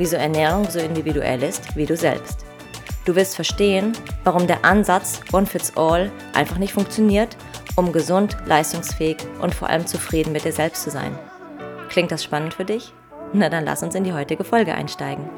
[0.00, 2.46] wieso Ernährung so individuell ist wie du selbst.
[3.04, 3.92] Du wirst verstehen,
[4.24, 7.36] warum der Ansatz One Fits All einfach nicht funktioniert,
[7.76, 11.18] um gesund, leistungsfähig und vor allem zufrieden mit dir selbst zu sein.
[11.90, 12.94] Klingt das spannend für dich?
[13.34, 15.28] Na dann lass uns in die heutige Folge einsteigen.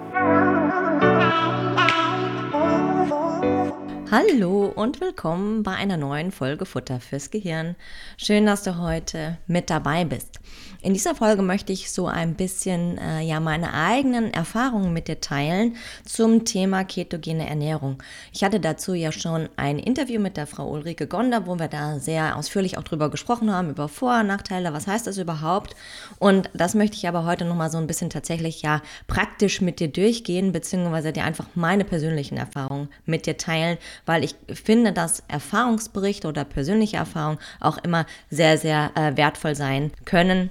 [4.12, 7.74] Hallo und willkommen bei einer neuen Folge Futter fürs Gehirn.
[8.16, 10.38] Schön, dass du heute mit dabei bist.
[10.84, 15.20] In dieser Folge möchte ich so ein bisschen äh, ja meine eigenen Erfahrungen mit dir
[15.20, 18.02] teilen zum Thema ketogene Ernährung.
[18.32, 22.00] Ich hatte dazu ja schon ein Interview mit der Frau Ulrike Gonder, wo wir da
[22.00, 25.76] sehr ausführlich auch drüber gesprochen haben über Vor- und Nachteile, was heißt das überhaupt?
[26.18, 29.78] Und das möchte ich aber heute noch mal so ein bisschen tatsächlich ja praktisch mit
[29.78, 35.22] dir durchgehen beziehungsweise dir einfach meine persönlichen Erfahrungen mit dir teilen, weil ich finde, dass
[35.28, 40.41] Erfahrungsberichte oder persönliche Erfahrungen auch immer sehr sehr äh, wertvoll sein können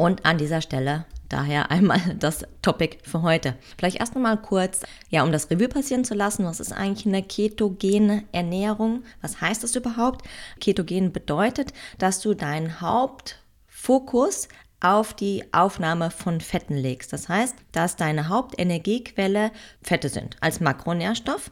[0.00, 3.54] und an dieser Stelle daher einmal das Topic für heute.
[3.76, 7.06] Vielleicht erst noch mal kurz, ja, um das Revue passieren zu lassen, was ist eigentlich
[7.06, 9.04] eine ketogene Ernährung?
[9.20, 10.26] Was heißt das überhaupt?
[10.60, 14.48] Ketogen bedeutet, dass du deinen Hauptfokus
[14.80, 17.12] auf die Aufnahme von Fetten legst.
[17.12, 19.50] Das heißt, dass deine Hauptenergiequelle
[19.82, 21.50] Fette sind als Makronährstoff.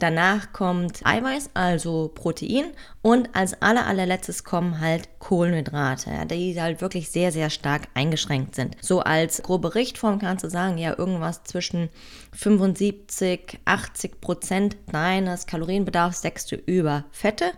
[0.00, 2.72] Danach kommt Eiweiß, also Protein.
[3.02, 8.78] Und als aller, allerletztes kommen halt Kohlenhydrate, die halt wirklich sehr, sehr stark eingeschränkt sind.
[8.80, 11.90] So als grobe Richtform kannst du sagen, ja, irgendwas zwischen
[12.32, 17.52] 75, 80 Prozent deines Kalorienbedarfs deckst du über Fette.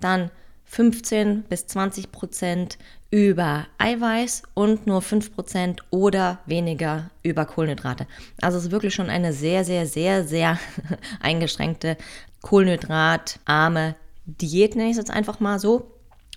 [0.00, 0.30] Dann
[0.64, 2.78] 15 bis 20 Prozent
[3.12, 8.06] über Eiweiß und nur 5 Prozent oder weniger über Kohlenhydrate.
[8.40, 10.58] Also es ist wirklich schon eine sehr, sehr, sehr, sehr
[11.20, 11.98] eingeschränkte
[12.40, 15.92] kohlenhydratarme Diät, nenne ich es jetzt einfach mal so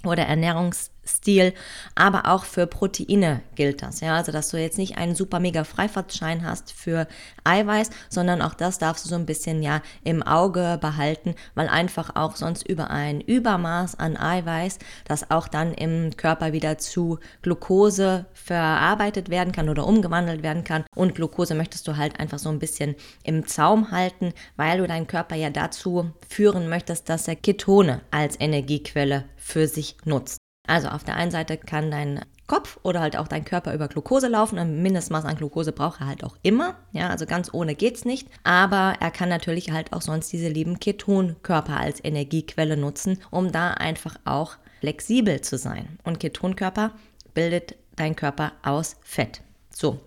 [0.08, 1.54] oder Ernährungsstil,
[1.96, 4.02] aber auch für Proteine gilt das.
[4.02, 7.08] Ja, also dass du jetzt nicht einen super mega Freifahrtschein hast für
[7.44, 12.16] Eiweiß, sondern auch das darfst du so ein bisschen ja im Auge behalten, weil einfach
[12.16, 18.26] auch sonst über ein Übermaß an Eiweiß, das auch dann im Körper wieder zu Glucose
[18.34, 20.86] verarbeitet werden kann oder umgewandelt werden kann.
[20.96, 25.08] Und Glucose möchtest du halt einfach so ein bisschen im Zaum halten, weil du deinen
[25.08, 30.40] Körper ja dazu führen möchtest, dass er Ketone als Energiequelle für sich nutzt.
[30.68, 34.28] Also auf der einen Seite kann dein Kopf oder halt auch dein Körper über Glucose
[34.28, 34.58] laufen.
[34.58, 36.76] Ein Mindestmaß an Glucose braucht er halt auch immer.
[36.92, 38.28] Ja, also ganz ohne geht's nicht.
[38.44, 43.72] Aber er kann natürlich halt auch sonst diese lieben Ketonkörper als Energiequelle nutzen, um da
[43.72, 46.00] einfach auch flexibel zu sein.
[46.04, 46.92] Und Ketonkörper
[47.36, 49.42] bildet dein Körper aus Fett.
[49.70, 50.00] So,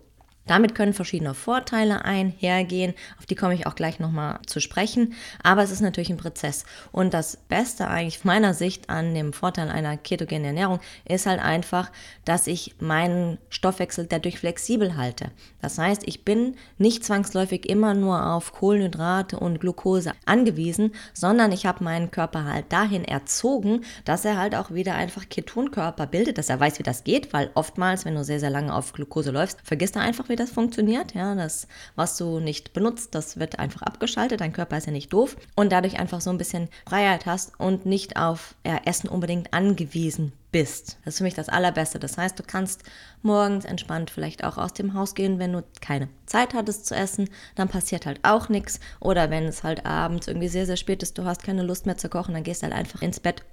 [0.49, 5.13] damit können verschiedene Vorteile einhergehen, auf die komme ich auch gleich nochmal zu sprechen.
[5.43, 6.65] Aber es ist natürlich ein Prozess.
[6.91, 11.91] Und das Beste eigentlich meiner Sicht an dem Vorteil einer ketogenen Ernährung ist halt einfach,
[12.25, 15.31] dass ich meinen Stoffwechsel dadurch flexibel halte.
[15.61, 21.65] Das heißt, ich bin nicht zwangsläufig immer nur auf Kohlenhydrate und Glucose angewiesen, sondern ich
[21.65, 26.49] habe meinen Körper halt dahin erzogen, dass er halt auch wieder einfach Ketonkörper bildet, dass
[26.49, 29.59] er weiß, wie das geht, weil oftmals, wenn du sehr, sehr lange auf Glucose läufst,
[29.63, 31.13] vergisst er einfach wieder das funktioniert.
[31.13, 34.41] Ja, das, was du nicht benutzt, das wird einfach abgeschaltet.
[34.41, 35.37] Dein Körper ist ja nicht doof.
[35.55, 40.33] Und dadurch einfach so ein bisschen Freiheit hast und nicht auf ja, Essen unbedingt angewiesen
[40.51, 40.97] bist.
[41.05, 41.99] Das ist für mich das Allerbeste.
[41.99, 42.83] Das heißt, du kannst
[43.21, 47.29] morgens entspannt vielleicht auch aus dem Haus gehen, wenn du keine Zeit hattest zu essen,
[47.55, 48.79] dann passiert halt auch nichts.
[48.99, 51.97] Oder wenn es halt abends irgendwie sehr, sehr spät ist, du hast keine Lust mehr
[51.97, 53.43] zu kochen, dann gehst halt einfach ins Bett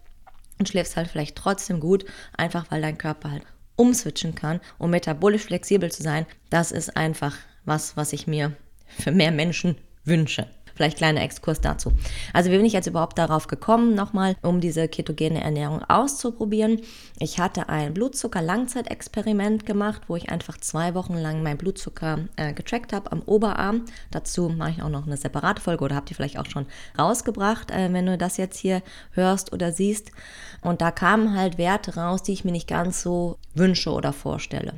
[0.58, 3.42] und schläfst halt vielleicht trotzdem gut, einfach weil dein Körper halt
[3.76, 8.53] umswitchen kann, um metabolisch flexibel zu sein, das ist einfach was, was ich mir
[8.88, 10.48] für mehr Menschen wünsche.
[10.76, 11.92] Vielleicht kleiner Exkurs dazu.
[12.34, 16.83] Also wie bin ich jetzt überhaupt darauf gekommen, nochmal, um diese ketogene Ernährung auszuprobieren?
[17.18, 22.92] Ich hatte ein Blutzucker-Langzeitexperiment gemacht, wo ich einfach zwei Wochen lang meinen Blutzucker äh, getrackt
[22.92, 23.86] habe am Oberarm.
[24.10, 26.66] Dazu mache ich auch noch eine separate Folge oder habt ihr vielleicht auch schon
[26.98, 30.12] rausgebracht, äh, wenn du das jetzt hier hörst oder siehst.
[30.60, 34.74] Und da kamen halt Werte raus, die ich mir nicht ganz so wünsche oder vorstelle.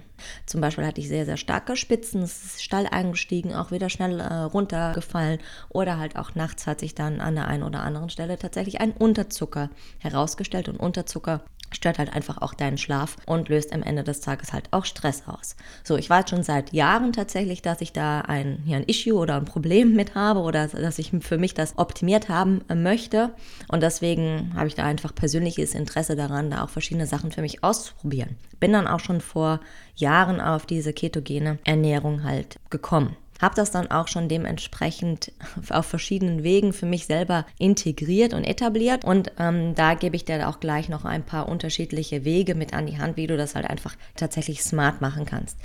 [0.46, 4.20] Zum Beispiel hatte ich sehr, sehr starke Spitzen, es ist steil eingestiegen, auch wieder schnell
[4.20, 8.38] äh, runtergefallen oder halt auch nachts hat sich dann an der einen oder anderen Stelle
[8.38, 13.82] tatsächlich ein Unterzucker herausgestellt und Unterzucker stört halt einfach auch deinen Schlaf und löst am
[13.82, 15.56] Ende des Tages halt auch Stress aus.
[15.84, 19.36] So, ich weiß schon seit Jahren tatsächlich, dass ich da ein, hier ein Issue oder
[19.36, 23.30] ein Problem mit habe oder dass ich für mich das optimiert haben möchte.
[23.68, 27.62] Und deswegen habe ich da einfach persönliches Interesse daran, da auch verschiedene Sachen für mich
[27.64, 28.36] auszuprobieren.
[28.60, 29.60] Bin dann auch schon vor
[29.94, 35.32] Jahren auf diese ketogene Ernährung halt gekommen habe das dann auch schon dementsprechend
[35.70, 39.04] auf verschiedenen Wegen für mich selber integriert und etabliert.
[39.04, 42.86] Und ähm, da gebe ich dir auch gleich noch ein paar unterschiedliche Wege mit an
[42.86, 45.56] die Hand, wie du das halt einfach tatsächlich smart machen kannst.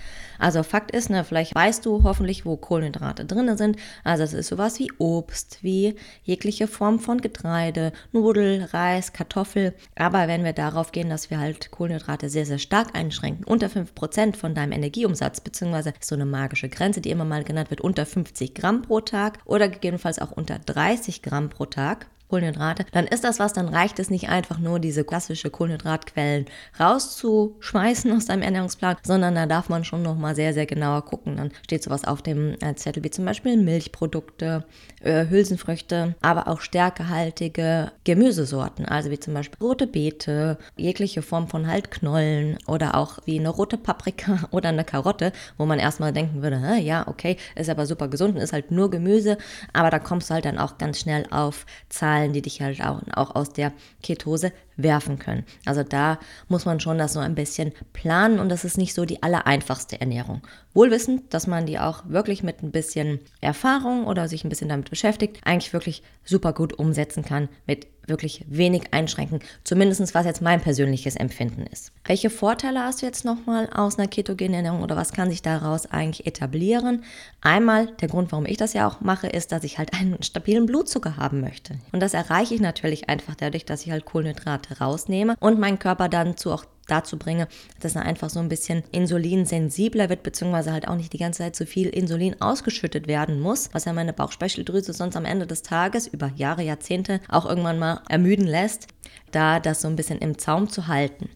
[0.43, 3.77] Also Fakt ist, ne, vielleicht weißt du hoffentlich, wo Kohlenhydrate drin sind.
[4.03, 9.73] Also es ist sowas wie Obst, wie jegliche Form von Getreide, Nudel, Reis, Kartoffel.
[9.95, 14.35] Aber wenn wir darauf gehen, dass wir halt Kohlenhydrate sehr, sehr stark einschränken, unter 5%
[14.35, 18.53] von deinem Energieumsatz, beziehungsweise so eine magische Grenze, die immer mal genannt wird unter 50
[18.53, 22.07] Gramm pro Tag oder gegebenenfalls auch unter 30 Gramm pro Tag.
[22.33, 26.47] Kohlenhydrate, dann ist das was, dann reicht es nicht einfach nur diese klassische Kohlenhydratquellen
[26.79, 31.37] rauszuschmeißen aus deinem Ernährungsplan, sondern da darf man schon nochmal sehr, sehr genauer gucken.
[31.37, 34.65] Dann steht sowas auf dem äh, Zettel wie zum Beispiel Milchprodukte,
[35.01, 41.67] äh, Hülsenfrüchte, aber auch stärkehaltige Gemüsesorten, also wie zum Beispiel rote Beete, jegliche Form von
[41.67, 46.41] halt Knollen oder auch wie eine rote Paprika oder eine Karotte, wo man erstmal denken
[46.41, 49.37] würde, ja, okay, ist aber super gesund und ist halt nur Gemüse,
[49.71, 52.81] aber da kommst du halt dann auch ganz schnell auf Zahlen Zahlen, die dich halt
[52.81, 55.43] auch, auch aus der Ketose werfen können.
[55.65, 59.05] Also da muss man schon das so ein bisschen planen und das ist nicht so
[59.05, 60.41] die allereinfachste Ernährung.
[60.73, 64.89] Wohlwissend, dass man die auch wirklich mit ein bisschen Erfahrung oder sich ein bisschen damit
[64.89, 70.61] beschäftigt, eigentlich wirklich super gut umsetzen kann mit wirklich wenig einschränken, zumindest was jetzt mein
[70.61, 71.91] persönliches Empfinden ist.
[72.05, 75.85] Welche Vorteile hast du jetzt nochmal aus einer ketogenen Ernährung oder was kann sich daraus
[75.85, 77.03] eigentlich etablieren?
[77.41, 80.65] Einmal, der Grund, warum ich das ja auch mache, ist, dass ich halt einen stabilen
[80.65, 81.75] Blutzucker haben möchte.
[81.91, 86.09] Und das erreiche ich natürlich einfach dadurch, dass ich halt Kohlenhydrate rausnehme und meinen Körper
[86.09, 87.47] dann zu auch dazu bringe,
[87.79, 91.55] dass er einfach so ein bisschen insulinsensibler wird, beziehungsweise halt auch nicht die ganze Zeit
[91.55, 96.07] so viel Insulin ausgeschüttet werden muss, was ja meine Bauchspeicheldrüse sonst am Ende des Tages
[96.07, 98.87] über Jahre, Jahrzehnte auch irgendwann mal ermüden lässt,
[99.31, 101.29] da das so ein bisschen im Zaum zu halten.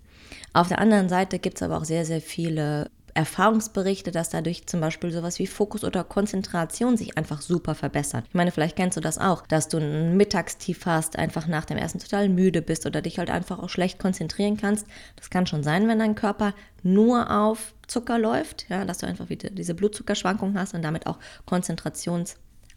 [0.54, 4.80] Auf der anderen Seite gibt es aber auch sehr, sehr viele Erfahrungsberichte, dass dadurch zum
[4.80, 8.24] Beispiel sowas wie Fokus oder Konzentration sich einfach super verbessern.
[8.28, 11.78] Ich meine, vielleicht kennst du das auch, dass du ein Mittagstief hast, einfach nach dem
[11.78, 14.86] Essen total müde bist oder dich halt einfach auch schlecht konzentrieren kannst.
[15.16, 16.54] Das kann schon sein, wenn dein Körper
[16.84, 21.18] nur auf Zucker läuft, ja, dass du einfach wieder diese Blutzuckerschwankung hast und damit auch
[21.48, 22.36] Konzentrations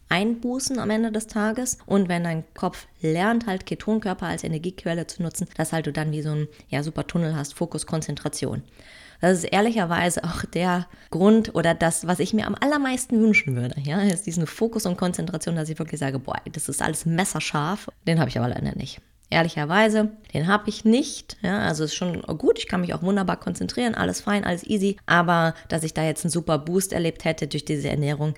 [0.09, 1.77] Einbußen am Ende des Tages.
[1.85, 6.11] Und wenn dein Kopf lernt, halt Ketonkörper als Energiequelle zu nutzen, dass halt du dann
[6.11, 8.63] wie so ein ja, super Tunnel hast, Fokus, Konzentration.
[9.21, 13.75] Das ist ehrlicherweise auch der Grund oder das, was ich mir am allermeisten wünschen würde.
[13.81, 17.89] Ja, ist diesen Fokus und Konzentration, dass ich wirklich sage, boah, das ist alles messerscharf.
[18.07, 18.99] Den habe ich aber leider nicht.
[19.29, 21.37] Ehrlicherweise, den habe ich nicht.
[21.41, 24.97] Ja, also ist schon gut, ich kann mich auch wunderbar konzentrieren, alles fein, alles easy.
[25.05, 28.33] Aber dass ich da jetzt einen super Boost erlebt hätte durch diese Ernährung,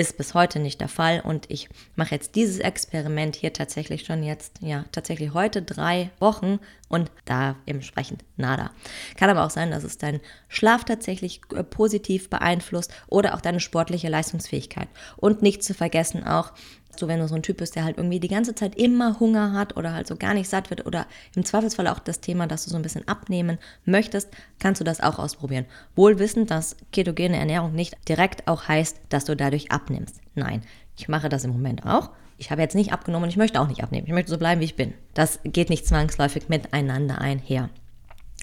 [0.00, 4.22] ist bis heute nicht der Fall und ich mache jetzt dieses Experiment hier tatsächlich schon
[4.22, 6.58] jetzt, ja, tatsächlich heute drei Wochen
[6.88, 8.70] und da entsprechend nada.
[9.16, 13.60] Kann aber auch sein, dass es deinen Schlaf tatsächlich äh, positiv beeinflusst oder auch deine
[13.60, 14.88] sportliche Leistungsfähigkeit.
[15.18, 16.52] Und nicht zu vergessen auch,
[17.00, 19.52] so, wenn du so ein Typ bist, der halt irgendwie die ganze Zeit immer Hunger
[19.52, 22.64] hat oder halt so gar nicht satt wird oder im Zweifelsfall auch das Thema, dass
[22.64, 25.66] du so ein bisschen abnehmen möchtest, kannst du das auch ausprobieren.
[25.96, 30.20] Wohl wissend, dass ketogene Ernährung nicht direkt auch heißt, dass du dadurch abnimmst.
[30.34, 30.62] Nein,
[30.96, 32.10] ich mache das im Moment auch.
[32.38, 34.06] Ich habe jetzt nicht abgenommen und ich möchte auch nicht abnehmen.
[34.06, 34.94] Ich möchte so bleiben, wie ich bin.
[35.14, 37.68] Das geht nicht zwangsläufig miteinander einher.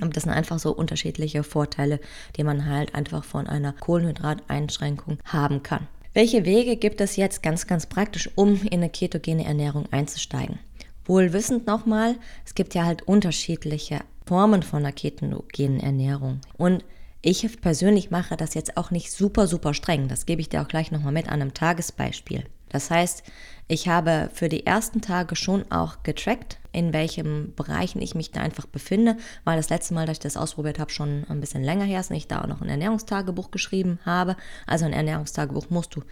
[0.01, 1.99] Aber das sind einfach so unterschiedliche Vorteile,
[2.35, 5.87] die man halt einfach von einer Kohlenhydrateinschränkung haben kann.
[6.17, 10.57] Welche Wege gibt es jetzt ganz, ganz praktisch, um in eine ketogene Ernährung einzusteigen?
[11.05, 16.41] Wohl wissend nochmal, es gibt ja halt unterschiedliche Formen von einer ketogenen Ernährung.
[16.57, 16.83] Und
[17.21, 20.07] ich persönlich mache das jetzt auch nicht super, super streng.
[20.07, 22.45] Das gebe ich dir auch gleich nochmal mit an einem Tagesbeispiel.
[22.69, 23.21] Das heißt,
[23.67, 28.39] ich habe für die ersten Tage schon auch getrackt, in welchen Bereichen ich mich da
[28.39, 31.83] einfach befinde, weil das letzte Mal, dass ich das ausprobiert habe, schon ein bisschen länger
[31.83, 34.37] her ist und ich da auch noch ein Ernährungstagebuch geschrieben habe.
[34.65, 36.03] Also ein Ernährungstagebuch musst du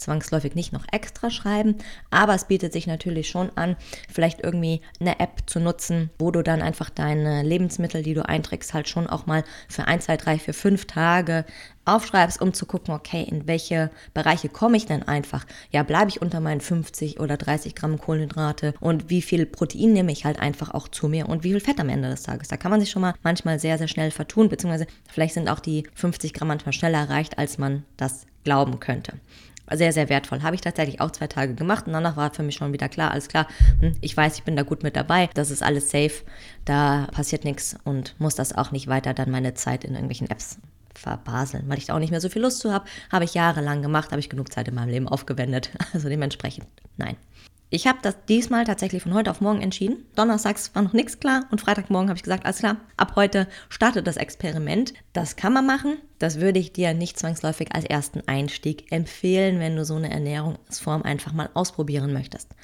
[0.00, 1.76] zwangsläufig nicht noch extra schreiben,
[2.10, 3.76] aber es bietet sich natürlich schon an,
[4.12, 8.74] vielleicht irgendwie eine App zu nutzen, wo du dann einfach deine Lebensmittel, die du einträgst,
[8.74, 11.44] halt schon auch mal für ein, zwei, drei, vier, fünf Tage
[11.84, 15.44] aufschreibst, um zu gucken, okay, in welche Bereiche komme ich denn einfach?
[15.70, 20.12] Ja, bleibe ich unter meinen 50 oder 30 Gramm Kohlenhydrate und wie viel Protein nehme
[20.12, 22.48] ich halt einfach auch zu mir und wie viel Fett am Ende des Tages?
[22.48, 25.60] Da kann man sich schon mal manchmal sehr, sehr schnell vertun, beziehungsweise vielleicht sind auch
[25.60, 29.14] die 50 Gramm manchmal schneller erreicht, als man das glauben könnte.
[29.72, 30.42] Sehr, sehr wertvoll.
[30.42, 33.10] Habe ich tatsächlich auch zwei Tage gemacht und danach war für mich schon wieder klar,
[33.10, 33.46] alles klar,
[33.80, 36.24] hm, ich weiß, ich bin da gut mit dabei, das ist alles safe,
[36.64, 40.58] da passiert nichts und muss das auch nicht weiter dann meine Zeit in irgendwelchen Apps
[40.94, 42.84] verbaseln, weil ich da auch nicht mehr so viel Lust zu habe.
[43.10, 45.70] Habe ich jahrelang gemacht, habe ich genug Zeit in meinem Leben aufgewendet.
[45.92, 47.16] Also dementsprechend, nein.
[47.72, 50.04] Ich habe das diesmal tatsächlich von heute auf morgen entschieden.
[50.16, 54.08] Donnerstags war noch nichts klar und Freitagmorgen habe ich gesagt, alles klar, ab heute startet
[54.08, 54.92] das Experiment.
[55.12, 55.98] Das kann man machen.
[56.18, 61.02] Das würde ich dir nicht zwangsläufig als ersten Einstieg empfehlen, wenn du so eine Ernährungsform
[61.02, 62.56] einfach mal ausprobieren möchtest.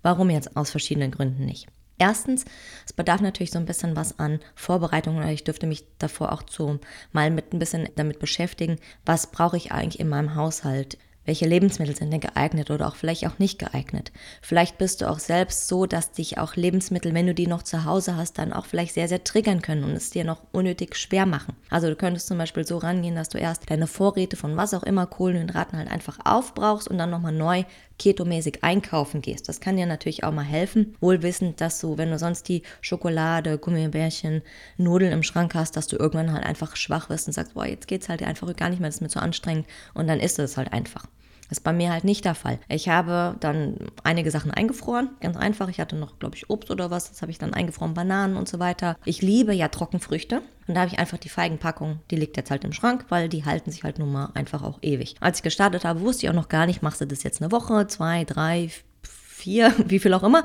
[0.00, 0.56] Warum jetzt?
[0.56, 1.66] Aus verschiedenen Gründen nicht.
[1.98, 2.46] Erstens,
[2.86, 6.42] es bedarf natürlich so ein bisschen was an Vorbereitung oder ich dürfte mich davor auch
[6.42, 6.80] zu
[7.12, 10.96] mal mit ein bisschen damit beschäftigen, was brauche ich eigentlich in meinem Haushalt?
[11.26, 14.12] Welche Lebensmittel sind denn geeignet oder auch vielleicht auch nicht geeignet?
[14.42, 17.84] Vielleicht bist du auch selbst so, dass dich auch Lebensmittel, wenn du die noch zu
[17.84, 21.24] Hause hast, dann auch vielleicht sehr, sehr triggern können und es dir noch unnötig schwer
[21.24, 21.56] machen.
[21.70, 24.82] Also du könntest zum Beispiel so rangehen, dass du erst deine Vorräte von was auch
[24.82, 27.64] immer, Kohlenhydraten halt einfach aufbrauchst und dann nochmal neu
[27.98, 29.48] ketomäßig einkaufen gehst.
[29.48, 30.96] Das kann dir natürlich auch mal helfen.
[31.00, 34.42] Wohl wissend, dass du, wenn du sonst die Schokolade, Gummibärchen,
[34.76, 37.88] Nudeln im Schrank hast, dass du irgendwann halt einfach schwach wirst und sagst, boah, jetzt
[37.88, 40.56] geht's halt einfach gar nicht mehr, das ist mir zu anstrengend und dann ist es
[40.56, 41.06] halt einfach.
[41.48, 42.58] Das ist bei mir halt nicht der Fall.
[42.68, 45.68] Ich habe dann einige Sachen eingefroren, ganz einfach.
[45.68, 48.48] Ich hatte noch, glaube ich, Obst oder was, das habe ich dann eingefroren, Bananen und
[48.48, 48.96] so weiter.
[49.04, 50.42] Ich liebe ja Trockenfrüchte.
[50.66, 53.44] Und da habe ich einfach die Feigenpackung, die liegt jetzt halt im Schrank, weil die
[53.44, 55.16] halten sich halt nun mal einfach auch ewig.
[55.20, 57.52] Als ich gestartet habe, wusste ich auch noch gar nicht, machst du das jetzt eine
[57.52, 58.70] Woche, zwei, drei,
[59.02, 60.44] vier, wie viel auch immer.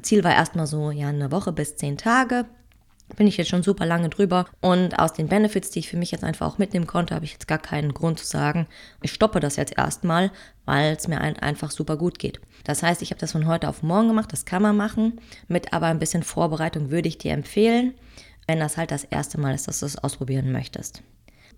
[0.00, 2.46] Ziel war erstmal so, ja, eine Woche bis zehn Tage
[3.16, 4.46] bin ich jetzt schon super lange drüber.
[4.60, 7.32] Und aus den Benefits, die ich für mich jetzt einfach auch mitnehmen konnte, habe ich
[7.32, 8.66] jetzt gar keinen Grund zu sagen,
[9.02, 10.30] ich stoppe das jetzt erstmal,
[10.64, 12.40] weil es mir einfach super gut geht.
[12.64, 15.20] Das heißt, ich habe das von heute auf morgen gemacht, das kann man machen.
[15.48, 17.94] Mit aber ein bisschen Vorbereitung würde ich dir empfehlen,
[18.46, 21.02] wenn das halt das erste Mal ist, dass du es ausprobieren möchtest.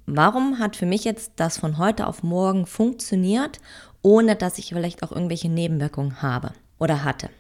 [0.07, 3.61] Warum hat für mich jetzt das von heute auf morgen funktioniert,
[4.03, 7.31] ohne dass ich vielleicht auch irgendwelche Nebenwirkungen habe oder hatte?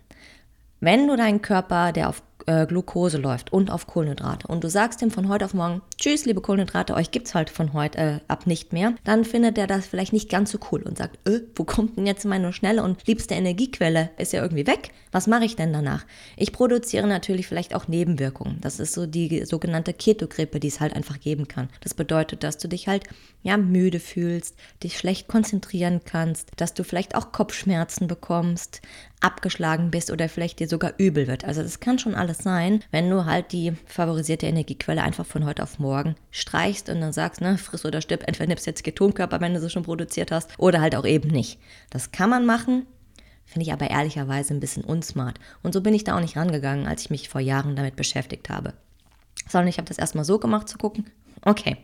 [0.84, 5.02] Wenn du deinen Körper, der auf äh, Glucose läuft und auf Kohlenhydrate und du sagst
[5.02, 8.46] ihm von heute auf morgen, tschüss, liebe Kohlenhydrate, euch gibt's halt von heute äh, ab
[8.46, 11.64] nicht mehr, dann findet er das vielleicht nicht ganz so cool und sagt, äh, wo
[11.64, 14.10] kommt denn jetzt meine schnelle und liebste Energiequelle?
[14.18, 14.90] Ist ja irgendwie weg.
[15.10, 16.06] Was mache ich denn danach?
[16.36, 18.58] Ich produziere natürlich vielleicht auch Nebenwirkungen.
[18.60, 21.68] Das ist so die sogenannte Ketogrippe, die es halt einfach geben kann.
[21.82, 23.04] Das bedeutet, dass du dich halt
[23.42, 28.80] ja müde fühlst, dich schlecht konzentrieren kannst, dass du vielleicht auch Kopfschmerzen bekommst,
[29.22, 31.44] abgeschlagen bist oder vielleicht dir sogar übel wird.
[31.44, 35.62] Also das kann schon alles sein, wenn du halt die favorisierte Energiequelle einfach von heute
[35.62, 39.54] auf morgen streichst und dann sagst, ne, friss oder stirb, entweder nimmst jetzt Ketonkörper, wenn
[39.54, 41.58] du sie schon produziert hast, oder halt auch eben nicht.
[41.90, 42.86] Das kann man machen,
[43.44, 45.38] finde ich aber ehrlicherweise ein bisschen unsmart.
[45.62, 48.50] Und so bin ich da auch nicht rangegangen, als ich mich vor Jahren damit beschäftigt
[48.50, 48.74] habe.
[49.48, 51.06] Sondern ich habe das erstmal so gemacht zu gucken,
[51.44, 51.76] Okay,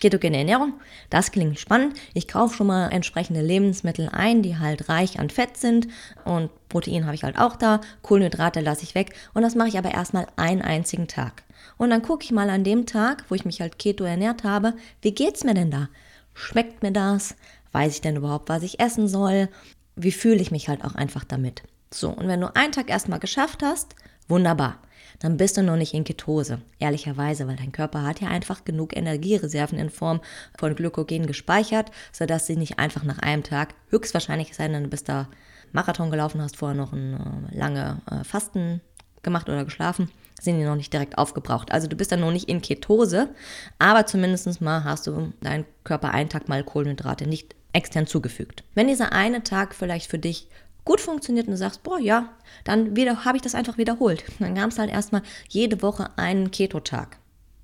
[0.00, 0.74] ketogene Ernährung,
[1.10, 1.94] das klingt spannend.
[2.14, 5.88] Ich kaufe schon mal entsprechende Lebensmittel ein, die halt reich an Fett sind
[6.24, 9.76] und Protein habe ich halt auch da, Kohlenhydrate lasse ich weg und das mache ich
[9.76, 11.42] aber erstmal einen einzigen Tag.
[11.76, 14.72] Und dann gucke ich mal an dem Tag, wo ich mich halt keto ernährt habe,
[15.02, 15.88] wie geht's mir denn da?
[16.32, 17.36] Schmeckt mir das?
[17.72, 19.48] Weiß ich denn überhaupt, was ich essen soll?
[19.96, 21.62] Wie fühle ich mich halt auch einfach damit?
[21.92, 23.94] So, und wenn du einen Tag erstmal geschafft hast,
[24.28, 24.78] wunderbar
[25.18, 26.60] dann bist du noch nicht in Ketose.
[26.78, 30.20] Ehrlicherweise, weil dein Körper hat ja einfach genug Energiereserven in Form
[30.58, 35.08] von Glykogen gespeichert, sodass sie nicht einfach nach einem Tag, höchstwahrscheinlich sein, denn du bist
[35.08, 35.28] da
[35.72, 38.80] Marathon gelaufen, hast vorher noch ein äh, lange äh, Fasten
[39.22, 41.72] gemacht oder geschlafen, sind die noch nicht direkt aufgebraucht.
[41.72, 43.30] Also du bist dann noch nicht in Ketose,
[43.78, 48.62] aber zumindest mal hast du deinem Körper einen Tag mal Kohlenhydrate nicht extern zugefügt.
[48.74, 50.48] Wenn dieser eine Tag vielleicht für dich
[50.84, 52.30] gut funktioniert und du sagst, boah, ja,
[52.64, 54.24] dann habe ich das einfach wiederholt.
[54.38, 57.18] Dann gab es halt erstmal jede Woche einen Keto-Tag.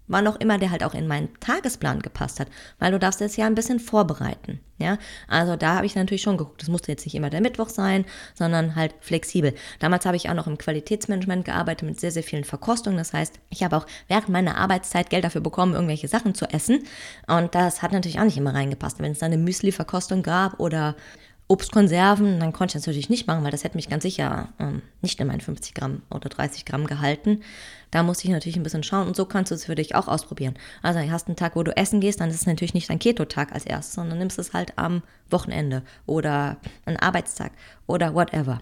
[0.07, 2.49] Wann auch immer der halt auch in meinen Tagesplan gepasst hat,
[2.81, 4.59] weil du darfst das ja ein bisschen vorbereiten.
[4.77, 4.99] Ja,
[5.29, 6.63] also da habe ich natürlich schon geguckt.
[6.63, 9.55] Das musste jetzt nicht immer der Mittwoch sein, sondern halt flexibel.
[9.79, 12.99] Damals habe ich auch noch im Qualitätsmanagement gearbeitet mit sehr, sehr vielen Verkostungen.
[12.99, 16.83] Das heißt, ich habe auch während meiner Arbeitszeit Geld dafür bekommen, irgendwelche Sachen zu essen.
[17.29, 18.99] Und das hat natürlich auch nicht immer reingepasst.
[18.99, 20.97] Wenn es dann eine Müsli-Verkostung gab oder
[21.51, 24.83] Obstkonserven, dann konnte ich das natürlich nicht machen, weil das hätte mich ganz sicher ähm,
[25.03, 27.41] nicht in meinen 50 Gramm oder 30 Gramm gehalten.
[27.91, 30.07] Da musste ich natürlich ein bisschen schauen und so kannst du es für dich auch
[30.07, 30.55] ausprobieren.
[30.81, 33.01] Also du hast einen Tag, wo du essen gehst, dann ist es natürlich nicht dein
[33.01, 37.51] Keto-Tag als erstes, sondern nimmst es halt am Wochenende oder einen Arbeitstag
[37.89, 38.61] oder whatever.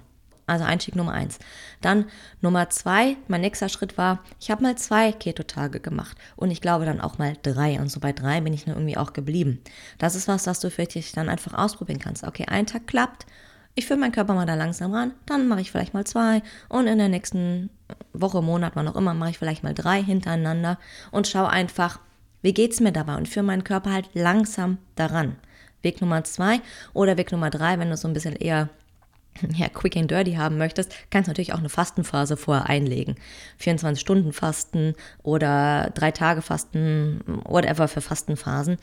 [0.48, 1.38] Also Einstieg Nummer eins.
[1.80, 2.06] Dann
[2.40, 6.84] Nummer zwei, mein nächster Schritt war, ich habe mal zwei Keto-Tage gemacht und ich glaube
[6.84, 7.78] dann auch mal drei.
[7.78, 9.60] Und so bei drei bin ich dann irgendwie auch geblieben.
[9.98, 12.24] Das ist was, was du für dich dann einfach ausprobieren kannst.
[12.24, 13.26] Okay, ein Tag klappt,
[13.74, 16.88] ich führe meinen Körper mal da langsam ran, dann mache ich vielleicht mal zwei und
[16.88, 17.70] in der nächsten
[18.12, 20.78] Woche, Monat, wann auch immer, mache ich vielleicht mal drei hintereinander
[21.12, 22.00] und schaue einfach,
[22.42, 25.36] wie geht's mir dabei und führe meinen Körper halt langsam daran.
[25.82, 26.60] Weg Nummer zwei
[26.92, 28.68] oder Weg Nummer drei, wenn du so ein bisschen eher
[29.54, 33.16] ja, quick and dirty haben möchtest, kannst du natürlich auch eine Fastenphase vorher einlegen.
[33.58, 38.78] 24 Stunden Fasten oder drei Tage Fasten, whatever für Fastenphasen,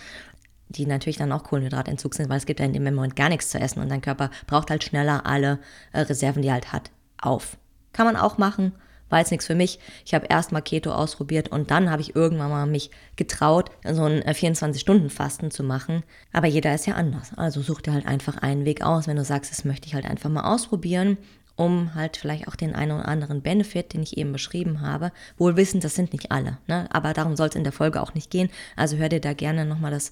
[0.70, 3.50] die natürlich dann auch Kohlenhydratentzug sind, weil es gibt ja in dem Moment gar nichts
[3.50, 5.60] zu essen und dein Körper braucht halt schneller alle
[5.94, 7.58] äh, Reserven, die er halt hat, auf.
[7.94, 8.74] Kann man auch machen,
[9.10, 9.80] war jetzt nichts für mich.
[10.06, 14.04] Ich habe erst mal Keto ausprobiert und dann habe ich irgendwann mal mich getraut, so
[14.04, 16.04] ein 24-Stunden-Fasten äh, zu machen.
[16.34, 17.32] Aber jeder ist ja anders.
[17.36, 20.06] Also such dir halt einfach einen Weg aus, wenn du sagst, das möchte ich halt
[20.06, 21.18] einfach mal ausprobieren
[21.56, 25.56] um halt vielleicht auch den einen oder anderen Benefit, den ich eben beschrieben habe, wohl
[25.56, 26.88] wissend, das sind nicht alle, ne?
[26.92, 28.50] aber darum soll es in der Folge auch nicht gehen.
[28.76, 30.12] Also hör dir da gerne nochmal das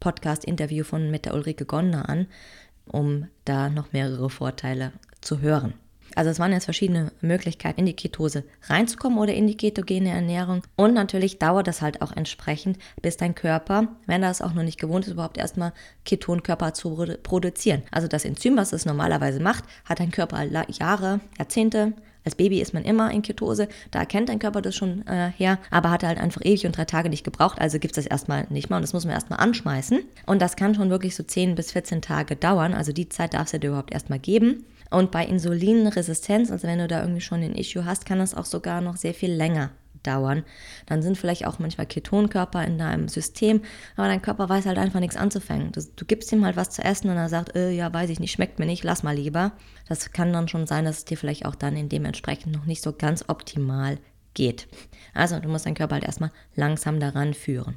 [0.00, 2.26] Podcast-Interview von mit der Ulrike Gonder an,
[2.86, 5.74] um da noch mehrere Vorteile zu hören.
[6.18, 10.64] Also es waren jetzt verschiedene Möglichkeiten, in die Ketose reinzukommen oder in die ketogene Ernährung.
[10.74, 14.64] Und natürlich dauert das halt auch entsprechend, bis dein Körper, wenn er es auch noch
[14.64, 15.72] nicht gewohnt ist, überhaupt erstmal
[16.04, 17.84] Ketonkörper zu produzieren.
[17.92, 21.92] Also das Enzym, was es normalerweise macht, hat dein Körper Jahre, Jahrzehnte
[22.24, 25.58] als Baby ist man immer in Ketose, da erkennt dein Körper das schon äh, her,
[25.70, 28.46] aber hat halt einfach ewig und drei Tage nicht gebraucht, also gibt es das erstmal
[28.50, 30.00] nicht mal und das muss man erstmal anschmeißen.
[30.26, 33.54] Und das kann schon wirklich so 10 bis 14 Tage dauern, also die Zeit darfst
[33.54, 34.66] du dir überhaupt erstmal geben.
[34.90, 38.44] Und bei Insulinresistenz, also wenn du da irgendwie schon ein Issue hast, kann das auch
[38.44, 39.70] sogar noch sehr viel länger
[40.02, 40.44] dauern.
[40.86, 43.62] Dann sind vielleicht auch manchmal Ketonkörper in deinem System,
[43.96, 45.72] aber dein Körper weiß halt einfach nichts anzufangen.
[45.72, 48.20] Du, du gibst ihm halt was zu essen und er sagt, äh, ja, weiß ich
[48.20, 49.52] nicht, schmeckt mir nicht, lass mal lieber.
[49.88, 52.82] Das kann dann schon sein, dass es dir vielleicht auch dann in dementsprechend noch nicht
[52.82, 53.98] so ganz optimal
[54.34, 54.68] geht.
[55.14, 57.76] Also du musst deinen Körper halt erstmal langsam daran führen.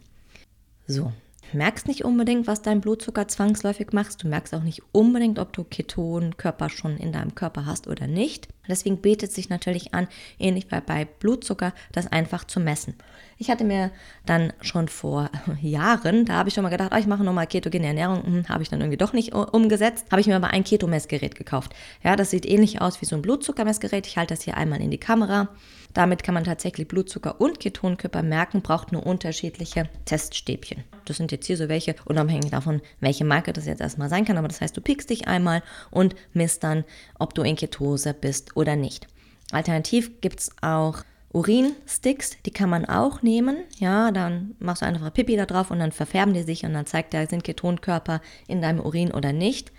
[0.88, 1.12] So,
[1.54, 4.24] merkst nicht unbedingt, was dein Blutzucker zwangsläufig macht.
[4.24, 8.48] Du merkst auch nicht unbedingt, ob du Ketonkörper schon in deinem Körper hast oder nicht.
[8.68, 10.08] Deswegen bietet sich natürlich an,
[10.40, 12.96] ähnlich wie bei Blutzucker, das einfach zu messen.
[13.38, 13.92] Ich hatte mir
[14.26, 15.30] dann schon vor
[15.62, 18.62] Jahren, da habe ich schon mal gedacht, oh, ich mache nochmal ketogene Ernährung, hm, habe
[18.62, 21.74] ich dann irgendwie doch nicht umgesetzt, habe ich mir aber ein Ketomessgerät gekauft.
[22.04, 24.06] Ja, das sieht ähnlich aus wie so ein Blutzuckermessgerät.
[24.06, 25.50] Ich halte das hier einmal in die Kamera.
[25.94, 30.84] Damit kann man tatsächlich Blutzucker und Ketonkörper merken, braucht nur unterschiedliche Teststäbchen.
[31.06, 34.38] Das sind jetzt hier so welche, unabhängig davon, welche Marke das jetzt erstmal sein kann.
[34.38, 36.86] Aber das heißt, du pickst dich einmal und misst dann,
[37.20, 39.08] ob du in Ketose bist oder nicht.
[39.52, 43.58] Alternativ gibt es auch Urinsticks, die kann man auch nehmen.
[43.78, 46.86] Ja, dann machst du einfach Pipi da drauf und dann verfärben die sich und dann
[46.86, 49.72] zeigt der, sind Ketonkörper in deinem Urin oder nicht.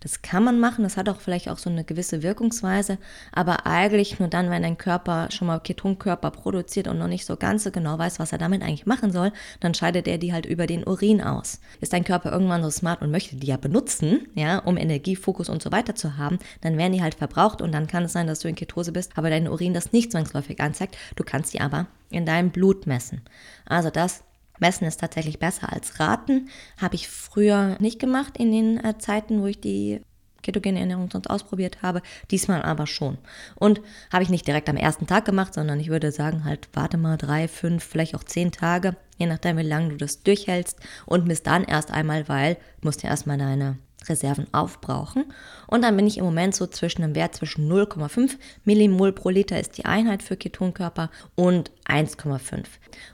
[0.00, 2.98] Das kann man machen, das hat auch vielleicht auch so eine gewisse Wirkungsweise,
[3.32, 7.36] aber eigentlich nur dann, wenn dein Körper schon mal Ketonkörper produziert und noch nicht so
[7.36, 10.46] ganz so genau weiß, was er damit eigentlich machen soll, dann scheidet er die halt
[10.46, 11.60] über den Urin aus.
[11.80, 15.48] Ist dein Körper irgendwann so smart und möchte die ja benutzen, ja, um Energie, Fokus
[15.48, 18.28] und so weiter zu haben, dann werden die halt verbraucht und dann kann es sein,
[18.28, 20.96] dass du in Ketose bist, aber dein Urin das nicht zwangsläufig anzeigt.
[21.16, 23.22] Du kannst die aber in deinem Blut messen.
[23.66, 24.22] Also das
[24.60, 26.48] Messen ist tatsächlich besser als Raten.
[26.80, 30.00] Habe ich früher nicht gemacht in den äh, Zeiten, wo ich die
[30.42, 32.02] ketogene Ernährung sonst ausprobiert habe.
[32.30, 33.18] Diesmal aber schon.
[33.56, 33.80] Und
[34.12, 37.16] habe ich nicht direkt am ersten Tag gemacht, sondern ich würde sagen, halt warte mal
[37.16, 41.46] drei, fünf, vielleicht auch zehn Tage, je nachdem, wie lange du das durchhältst und misst
[41.46, 45.24] dann erst einmal, weil du musst ja erstmal deine Reserven aufbrauchen.
[45.66, 49.58] Und dann bin ich im Moment so zwischen einem Wert zwischen 0,5 Millimol pro Liter
[49.58, 52.64] ist die Einheit für Ketonkörper und 1,5.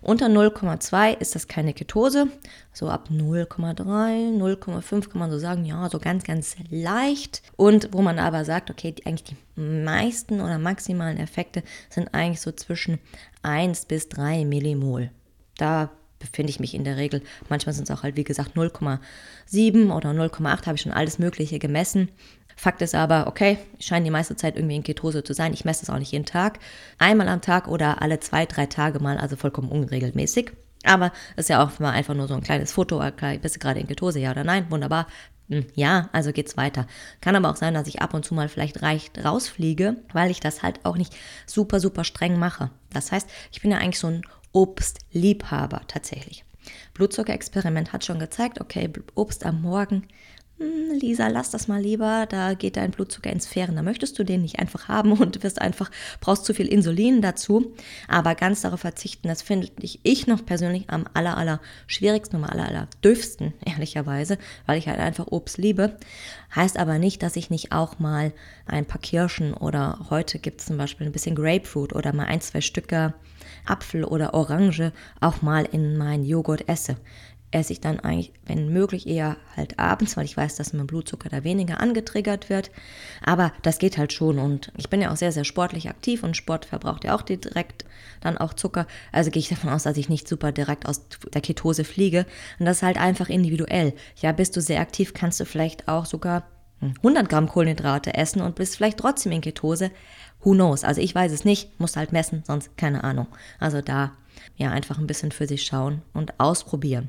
[0.02, 2.28] Unter 0,2 ist das keine Ketose.
[2.72, 7.42] So ab 0,3, 0,5 kann man so sagen, ja, so ganz, ganz leicht.
[7.56, 12.40] Und wo man aber sagt, okay, die, eigentlich die meisten oder maximalen Effekte sind eigentlich
[12.40, 12.98] so zwischen
[13.42, 15.10] 1 bis 3 Millimol.
[15.56, 15.90] Da
[16.30, 17.22] befinde ich mich in der Regel.
[17.48, 21.58] Manchmal sind es auch halt, wie gesagt, 0,7 oder 0,8 habe ich schon alles Mögliche
[21.58, 22.08] gemessen.
[22.56, 25.52] Fakt ist aber, okay, ich scheine die meiste Zeit irgendwie in Ketose zu sein.
[25.52, 26.60] Ich messe es auch nicht jeden Tag.
[26.98, 30.52] Einmal am Tag oder alle zwei, drei Tage mal, also vollkommen unregelmäßig.
[30.84, 33.80] Aber ist ja auch mal einfach nur so ein kleines Foto, okay, bist du gerade
[33.80, 34.66] in Ketose, ja oder nein?
[34.70, 35.06] Wunderbar.
[35.48, 36.86] Hm, ja, also geht's weiter.
[37.20, 40.40] Kann aber auch sein, dass ich ab und zu mal vielleicht reicht rausfliege, weil ich
[40.40, 41.14] das halt auch nicht
[41.46, 42.70] super, super streng mache.
[42.92, 44.22] Das heißt, ich bin ja eigentlich so ein
[44.54, 46.44] Obstliebhaber tatsächlich.
[46.94, 50.06] Blutzuckerexperiment hat schon gezeigt, okay, Obst am Morgen
[50.58, 54.24] hm, Lisa, lass das mal lieber, da geht dein Blutzucker ins Sphären, da möchtest du
[54.24, 55.90] den nicht einfach haben und wirst einfach,
[56.20, 57.74] brauchst zu viel Insulin dazu.
[58.06, 62.68] Aber ganz darauf verzichten, das finde ich, noch persönlich am aller, aller schwierigsten, am aller,
[62.68, 65.98] aller dürfsten, ehrlicherweise, weil ich halt einfach Obst liebe.
[66.54, 68.32] Heißt aber nicht, dass ich nicht auch mal
[68.66, 72.40] ein paar Kirschen oder heute gibt es zum Beispiel ein bisschen Grapefruit oder mal ein,
[72.40, 73.12] zwei Stücke
[73.66, 76.96] Apfel oder Orange auch mal in meinen Joghurt esse
[77.54, 81.28] esse ich dann eigentlich, wenn möglich, eher halt abends, weil ich weiß, dass mein Blutzucker
[81.28, 82.70] da weniger angetriggert wird.
[83.22, 86.36] Aber das geht halt schon und ich bin ja auch sehr, sehr sportlich aktiv und
[86.36, 87.84] Sport verbraucht ja auch direkt
[88.20, 88.86] dann auch Zucker.
[89.12, 92.26] Also gehe ich davon aus, dass ich nicht super direkt aus der Ketose fliege.
[92.58, 93.94] Und das ist halt einfach individuell.
[94.20, 96.44] Ja, bist du sehr aktiv, kannst du vielleicht auch sogar
[96.98, 99.90] 100 Gramm Kohlenhydrate essen und bist vielleicht trotzdem in Ketose.
[100.42, 100.84] Who knows?
[100.84, 103.26] Also ich weiß es nicht, musst halt messen, sonst keine Ahnung.
[103.58, 104.12] Also da
[104.56, 107.08] ja einfach ein bisschen für sich schauen und ausprobieren.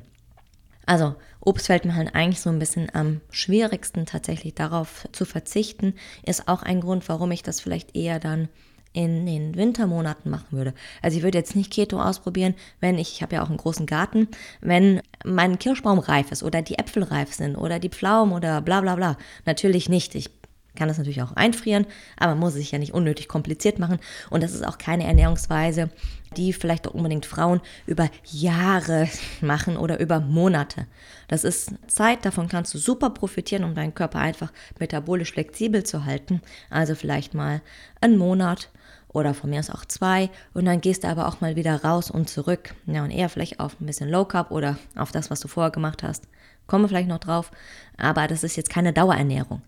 [0.86, 5.94] Also Obst fällt mir halt eigentlich so ein bisschen am schwierigsten tatsächlich darauf zu verzichten.
[6.24, 8.48] Ist auch ein Grund, warum ich das vielleicht eher dann
[8.96, 10.72] in den Wintermonaten machen würde.
[11.02, 13.84] Also ich würde jetzt nicht Keto ausprobieren, wenn ich, ich habe ja auch einen großen
[13.84, 14.26] Garten,
[14.62, 18.80] wenn mein Kirschbaum reif ist oder die Äpfel reif sind oder die Pflaumen oder bla
[18.80, 19.18] bla bla.
[19.44, 20.14] Natürlich nicht.
[20.14, 20.30] Ich
[20.76, 23.98] kann das natürlich auch einfrieren, aber man muss es sich ja nicht unnötig kompliziert machen.
[24.30, 25.90] Und das ist auch keine Ernährungsweise,
[26.36, 29.08] die vielleicht auch unbedingt Frauen über Jahre
[29.42, 30.86] machen oder über Monate.
[31.28, 36.06] Das ist Zeit, davon kannst du super profitieren, um deinen Körper einfach metabolisch flexibel zu
[36.06, 36.40] halten.
[36.70, 37.60] Also vielleicht mal
[38.00, 38.70] einen Monat
[39.08, 42.10] oder von mir aus auch zwei und dann gehst du aber auch mal wieder raus
[42.10, 42.74] und zurück.
[42.86, 45.70] Ja, und eher vielleicht auf ein bisschen Low Carb oder auf das, was du vorher
[45.70, 46.24] gemacht hast.
[46.66, 47.50] Komme vielleicht noch drauf,
[47.96, 49.62] aber das ist jetzt keine Dauerernährung.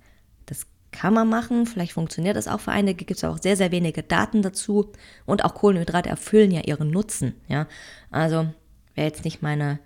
[0.46, 3.70] Das kann man machen, vielleicht funktioniert das auch für einige, gibt es auch sehr, sehr
[3.70, 4.90] wenige Daten dazu
[5.27, 7.66] und auch Kohlenhydrate erfüllen ja ihren Nutzen, ja.
[8.11, 8.48] Also
[8.94, 9.79] wäre jetzt nicht meine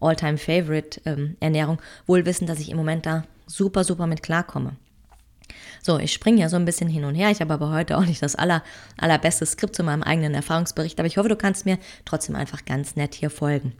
[0.00, 4.76] All-Time-Favorite-Ernährung, ähm, wohl wissen, dass ich im Moment da super, super mit klarkomme.
[5.82, 7.30] So, ich springe ja so ein bisschen hin und her.
[7.30, 8.62] Ich habe aber heute auch nicht das aller,
[8.96, 12.96] allerbeste Skript zu meinem eigenen Erfahrungsbericht, aber ich hoffe, du kannst mir trotzdem einfach ganz
[12.96, 13.72] nett hier folgen.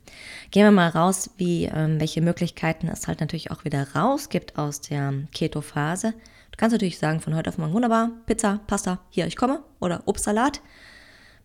[0.50, 4.58] Gehen wir mal raus, wie, ähm, welche Möglichkeiten es halt natürlich auch wieder raus gibt
[4.58, 6.12] aus der Keto-Phase.
[6.50, 10.02] Du kannst natürlich sagen, von heute auf morgen wunderbar, Pizza, Pasta, hier, ich komme, oder
[10.06, 10.60] Obstsalat.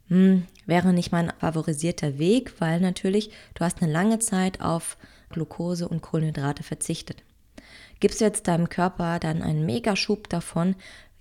[0.08, 4.98] Hm, wäre nicht mein favorisierter Weg, weil natürlich du hast eine lange Zeit auf
[5.30, 7.24] Glucose und Kohlenhydrate verzichtet.
[8.00, 10.76] Gibst du jetzt deinem Körper dann einen Megaschub davon,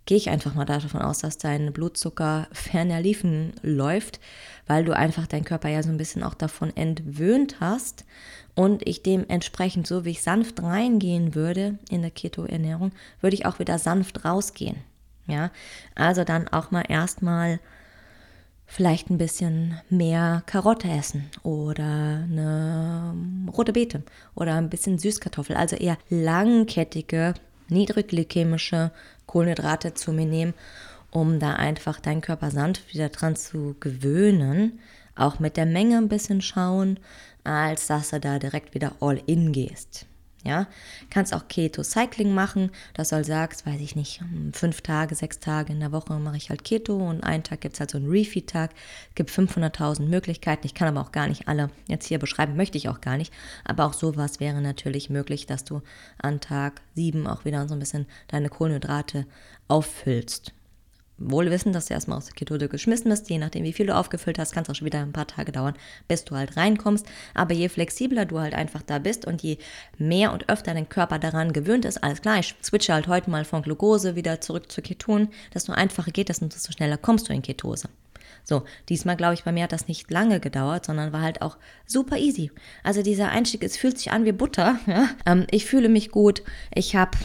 [0.07, 4.21] gehe ich einfach mal davon aus, dass dein Blutzucker ferner liefen läuft,
[4.67, 8.05] weil du einfach deinen Körper ja so ein bisschen auch davon entwöhnt hast
[8.55, 13.59] und ich dementsprechend, so wie ich sanft reingehen würde in der Keto-Ernährung, würde ich auch
[13.59, 14.77] wieder sanft rausgehen.
[15.27, 15.51] Ja,
[15.95, 17.59] also dann auch mal erstmal
[18.67, 23.15] vielleicht ein bisschen mehr Karotte essen oder eine
[23.57, 24.03] rote Beete
[24.35, 27.35] oder ein bisschen Süßkartoffel, also eher langkettige,
[27.69, 28.91] niedrigglykämische
[29.27, 30.55] Kohlenhydrate zu mir nehmen,
[31.11, 34.81] um da einfach deinen Körper sanft wieder dran zu gewöhnen.
[35.17, 36.99] Auch mit der Menge ein bisschen schauen,
[37.45, 40.07] als dass du da direkt wieder all in gehst.
[40.45, 40.67] Ja,
[41.09, 42.71] kannst auch Keto-Cycling machen.
[42.93, 44.21] Das soll sagst, weiß ich nicht,
[44.53, 47.75] fünf Tage, sechs Tage in der Woche mache ich halt Keto und einen Tag gibt
[47.75, 48.71] es halt so einen Refeed-Tag.
[49.15, 50.67] Gibt 500.000 Möglichkeiten.
[50.67, 53.33] Ich kann aber auch gar nicht alle jetzt hier beschreiben, möchte ich auch gar nicht.
[53.65, 55.81] Aber auch sowas wäre natürlich möglich, dass du
[56.19, 59.27] an Tag sieben auch wieder so ein bisschen deine Kohlenhydrate
[59.69, 60.53] auffüllst.
[61.17, 63.95] Wohl wissen, dass du erstmal aus der Ketose geschmissen bist, je nachdem, wie viel du
[63.95, 65.75] aufgefüllt hast, kann es auch schon wieder ein paar Tage dauern,
[66.09, 67.07] bis du halt reinkommst.
[67.35, 69.59] Aber je flexibler du halt einfach da bist und je
[69.97, 73.45] mehr und öfter dein Körper daran gewöhnt ist, alles klar, ich switche halt heute mal
[73.45, 77.33] von Glucose wieder zurück zu Keton, desto einfacher geht das und desto schneller kommst du
[77.33, 77.89] in Ketose.
[78.45, 81.57] So, diesmal glaube ich, bei mir hat das nicht lange gedauert, sondern war halt auch
[81.87, 82.51] super easy.
[82.83, 84.79] Also dieser Einstieg, es fühlt sich an wie Butter.
[84.87, 85.09] Ja?
[85.25, 86.43] Ähm, ich fühle mich gut.
[86.75, 87.17] Ich habe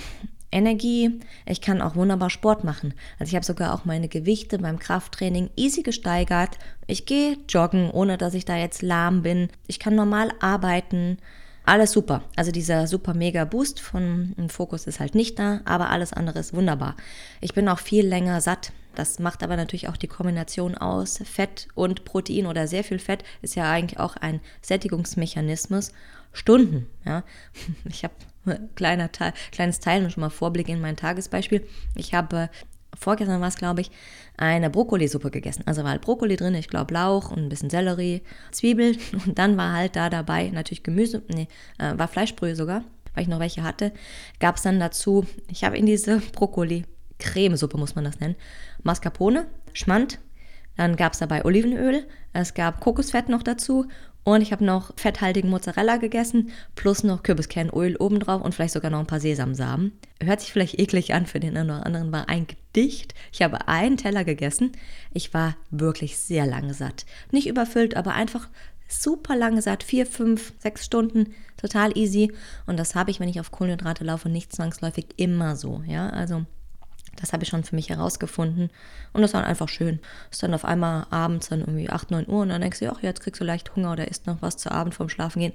[0.51, 1.19] Energie.
[1.45, 2.93] Ich kann auch wunderbar Sport machen.
[3.19, 6.57] Also ich habe sogar auch meine Gewichte beim Krafttraining easy gesteigert.
[6.87, 9.49] Ich gehe joggen, ohne dass ich da jetzt lahm bin.
[9.67, 11.17] Ich kann normal arbeiten.
[11.65, 12.23] Alles super.
[12.35, 16.53] Also dieser super mega Boost von Fokus ist halt nicht da, aber alles andere ist
[16.53, 16.95] wunderbar.
[17.41, 18.71] Ich bin auch viel länger satt.
[18.95, 23.23] Das macht aber natürlich auch die Kombination aus Fett und Protein oder sehr viel Fett
[23.41, 25.93] ist ja eigentlich auch ein Sättigungsmechanismus.
[26.33, 27.23] Stunden, ja.
[27.85, 28.13] Ich habe
[28.75, 31.67] kleiner Teil, kleines Teil und schon mal Vorblick in mein Tagesbeispiel.
[31.95, 32.49] Ich habe
[32.97, 33.91] vorgestern war es, glaube ich,
[34.37, 35.63] eine Brokkolisuppe gegessen.
[35.65, 38.21] Also war halt Brokkoli drin, ich glaube Lauch und ein bisschen Sellerie,
[38.51, 41.47] Zwiebel und dann war halt da dabei natürlich Gemüse, nee,
[41.77, 43.91] äh, war Fleischbrühe sogar, weil ich noch welche hatte.
[44.39, 46.85] Gab es dann dazu, ich habe in diese Brokkoli,
[47.19, 48.35] Cremesuppe muss man das nennen,
[48.83, 50.19] Mascarpone, Schmand,
[50.77, 53.87] dann gab es dabei Olivenöl, es gab Kokosfett noch dazu
[54.33, 58.99] und ich habe noch fetthaltigen Mozzarella gegessen, plus noch Kürbiskernöl obendrauf und vielleicht sogar noch
[58.99, 59.93] ein paar Sesamsamen.
[60.21, 63.13] Hört sich vielleicht eklig an, für den einen oder anderen war ein Gedicht.
[63.31, 64.73] Ich habe einen Teller gegessen.
[65.13, 67.05] Ich war wirklich sehr lange satt.
[67.31, 68.49] Nicht überfüllt, aber einfach
[68.87, 69.83] super lange satt.
[69.83, 72.33] Vier, fünf, sechs Stunden, total easy.
[72.65, 75.83] Und das habe ich, wenn ich auf Kohlenhydrate laufe, nicht zwangsläufig immer so.
[75.87, 76.45] Ja, also
[77.19, 78.69] Das habe ich schon für mich herausgefunden.
[79.13, 79.99] Und das war einfach schön.
[80.31, 83.01] Ist dann auf einmal abends dann irgendwie 8, 9 Uhr und dann denkst du, ach,
[83.01, 85.53] jetzt kriegst du leicht Hunger oder isst noch was zu Abend vorm Schlafen gehen.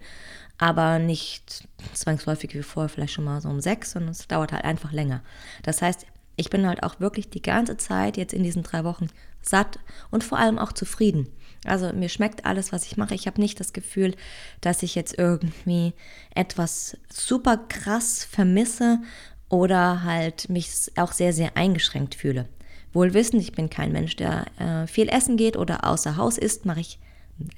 [0.58, 4.64] Aber nicht zwangsläufig wie vorher, vielleicht schon mal so um 6, sondern es dauert halt
[4.64, 5.22] einfach länger.
[5.62, 9.08] Das heißt, ich bin halt auch wirklich die ganze Zeit jetzt in diesen drei Wochen
[9.40, 9.78] satt
[10.10, 11.28] und vor allem auch zufrieden.
[11.64, 13.14] Also mir schmeckt alles, was ich mache.
[13.14, 14.14] Ich habe nicht das Gefühl,
[14.60, 15.94] dass ich jetzt irgendwie
[16.34, 19.00] etwas super krass vermisse
[19.48, 22.48] oder halt mich auch sehr, sehr eingeschränkt fühle.
[22.92, 26.64] Wohl wissend, ich bin kein Mensch, der äh, viel essen geht oder außer Haus isst,
[26.64, 26.98] mache ich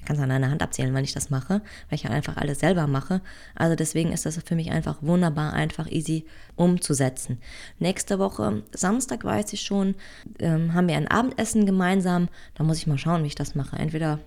[0.05, 3.21] kannst an einer Hand abzählen, wann ich das mache, weil ich einfach alles selber mache.
[3.55, 7.39] Also deswegen ist das für mich einfach wunderbar, einfach easy umzusetzen.
[7.79, 9.95] Nächste Woche, Samstag weiß ich schon,
[10.39, 12.29] ähm, haben wir ein Abendessen gemeinsam.
[12.55, 13.77] Da muss ich mal schauen, wie ich das mache.
[13.77, 14.19] Entweder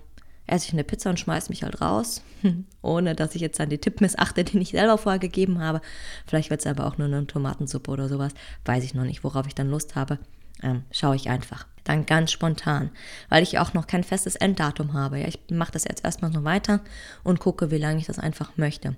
[0.51, 2.21] esse ich eine Pizza und schmeiße mich halt raus,
[2.81, 5.81] ohne dass ich jetzt dann die Tipp missachte, den ich selber vorher gegeben habe.
[6.27, 8.33] Vielleicht wird es aber auch nur eine Tomatensuppe oder sowas.
[8.65, 10.19] Weiß ich noch nicht, worauf ich dann Lust habe.
[10.61, 12.91] Ähm, schaue ich einfach dann ganz spontan,
[13.29, 15.19] weil ich auch noch kein festes Enddatum habe.
[15.19, 16.81] Ja, ich mache das jetzt erstmal so weiter
[17.23, 18.95] und gucke, wie lange ich das einfach möchte.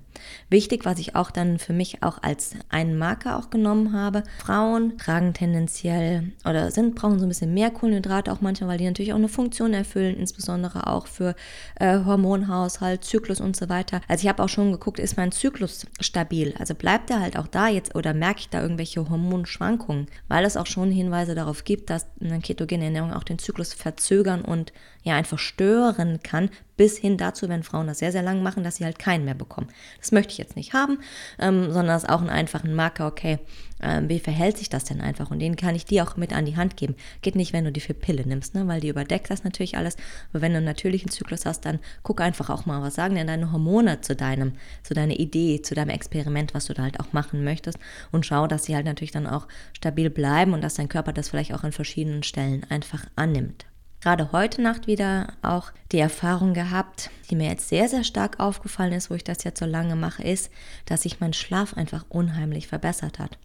[0.50, 4.98] Wichtig, was ich auch dann für mich auch als einen Marker auch genommen habe, Frauen
[4.98, 9.13] tragen tendenziell oder sind brauchen so ein bisschen mehr Kohlenhydrate auch manchmal, weil die natürlich
[9.13, 11.36] auch eine Funktion erfüllen, insbesondere auch für
[11.76, 14.02] äh, Hormonhaushalt, Zyklus und so weiter.
[14.08, 16.54] Also ich habe auch schon geguckt, ist mein Zyklus stabil?
[16.60, 20.08] Also bleibt er halt auch da jetzt oder merke ich da irgendwelche Hormonschwankungen?
[20.28, 23.74] Weil es auch schon Hinweise darauf gibt, dass ein Ketogen ketogene Ernährung auch den Zyklus
[23.74, 28.42] verzögern und ja einfach stören kann, bis hin dazu, wenn Frauen das sehr, sehr lang
[28.42, 29.68] machen, dass sie halt keinen mehr bekommen.
[30.00, 31.00] Das möchte ich jetzt nicht haben,
[31.39, 33.39] ähm, sondern es ist auch ein einfachen Marker, okay,
[33.82, 35.30] ähm, wie verhält sich das denn einfach?
[35.30, 36.96] Und den kann ich dir auch mit an die Hand geben.
[37.22, 38.68] Geht nicht, wenn du die für Pille nimmst, ne?
[38.68, 39.98] weil die überdeckt das natürlich alles.
[40.32, 43.28] Aber wenn du einen natürlichen Zyklus hast, dann guck einfach auch mal, was sagen denn
[43.28, 47.13] deine Hormone zu deinem, zu deiner Idee, zu deinem Experiment, was du da halt auch
[47.13, 47.78] machen möchtest.
[48.12, 51.30] Und schau, dass sie halt natürlich dann auch stabil bleiben und dass dein Körper das
[51.30, 53.66] vielleicht auch an verschiedenen Stellen einfach annimmt
[54.04, 58.92] gerade heute Nacht wieder auch die Erfahrung gehabt, die mir jetzt sehr, sehr stark aufgefallen
[58.92, 60.52] ist, wo ich das jetzt so lange mache, ist,
[60.86, 63.38] dass sich mein Schlaf einfach unheimlich verbessert hat.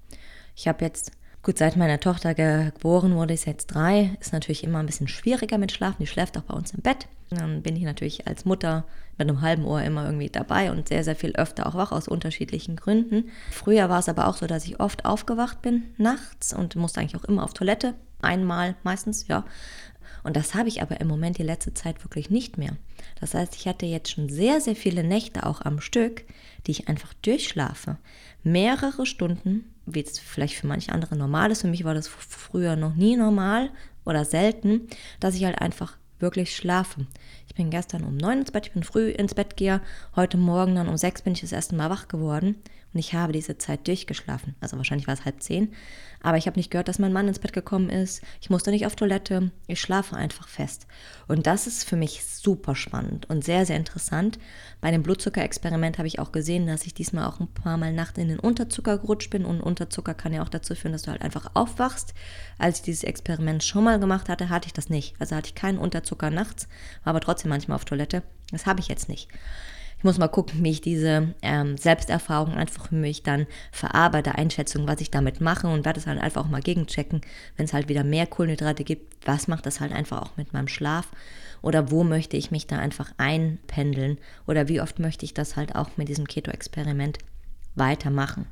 [0.57, 1.13] Ich habe jetzt,
[1.45, 5.59] gut, seit meine Tochter geboren wurde, ist jetzt drei, ist natürlich immer ein bisschen schwieriger
[5.59, 6.03] mit Schlafen.
[6.03, 7.07] Die schläft auch bei uns im Bett.
[7.31, 8.85] Dann bin ich natürlich als Mutter
[9.17, 12.09] mit einem halben Ohr immer irgendwie dabei und sehr, sehr viel öfter auch wach aus
[12.09, 13.31] unterschiedlichen Gründen.
[13.53, 17.17] Früher war es aber auch so, dass ich oft aufgewacht bin nachts und musste eigentlich
[17.17, 17.95] auch immer auf Toilette.
[18.21, 19.45] Einmal meistens, ja.
[20.23, 22.77] Und das habe ich aber im Moment die letzte Zeit wirklich nicht mehr.
[23.21, 26.25] Das heißt, ich hatte jetzt schon sehr, sehr viele Nächte auch am Stück,
[26.67, 27.97] die ich einfach durchschlafe.
[28.43, 31.63] Mehrere Stunden, wie es vielleicht für manche andere normal ist.
[31.63, 33.71] Für mich war das früher noch nie normal
[34.05, 34.89] oder selten,
[35.21, 37.07] dass ich halt einfach wirklich schlafe.
[37.59, 39.81] Bin gestern um neun ins Bett, ich bin früh ins Bett gehe.
[40.15, 42.55] Heute Morgen dann um sechs bin ich das erste Mal wach geworden
[42.95, 44.55] und ich habe diese Zeit durchgeschlafen.
[44.61, 45.73] Also wahrscheinlich war es halb zehn.
[46.21, 48.23] Aber ich habe nicht gehört, dass mein Mann ins Bett gekommen ist.
[48.41, 49.53] Ich musste nicht auf Toilette.
[49.67, 50.87] Ich schlafe einfach fest.
[51.29, 54.39] Und das ist für mich super spannend und sehr, sehr interessant.
[54.81, 58.19] Bei dem Blutzuckerexperiment habe ich auch gesehen, dass ich diesmal auch ein paar Mal nachts
[58.19, 59.45] in den Unterzucker gerutscht bin.
[59.45, 62.15] Und Unterzucker kann ja auch dazu führen, dass du halt einfach aufwachst.
[62.59, 65.15] Als ich dieses Experiment schon mal gemacht hatte, hatte ich das nicht.
[65.21, 66.69] Also hatte ich keinen Unterzucker nachts,
[67.05, 68.23] war aber trotzdem manchmal auf Toilette.
[68.51, 69.29] Das habe ich jetzt nicht.
[69.99, 74.87] Ich muss mal gucken, wie ich diese ähm, Selbsterfahrung einfach für mich dann verarbeite, Einschätzung,
[74.87, 77.21] was ich damit mache und werde es halt einfach auch mal gegenchecken,
[77.57, 80.69] wenn es halt wieder mehr Kohlenhydrate gibt, was macht das halt einfach auch mit meinem
[80.69, 81.09] Schlaf
[81.63, 85.75] oder wo möchte ich mich da einfach einpendeln oder wie oft möchte ich das halt
[85.75, 87.19] auch mit diesem Keto-Experiment
[87.75, 88.47] weitermachen.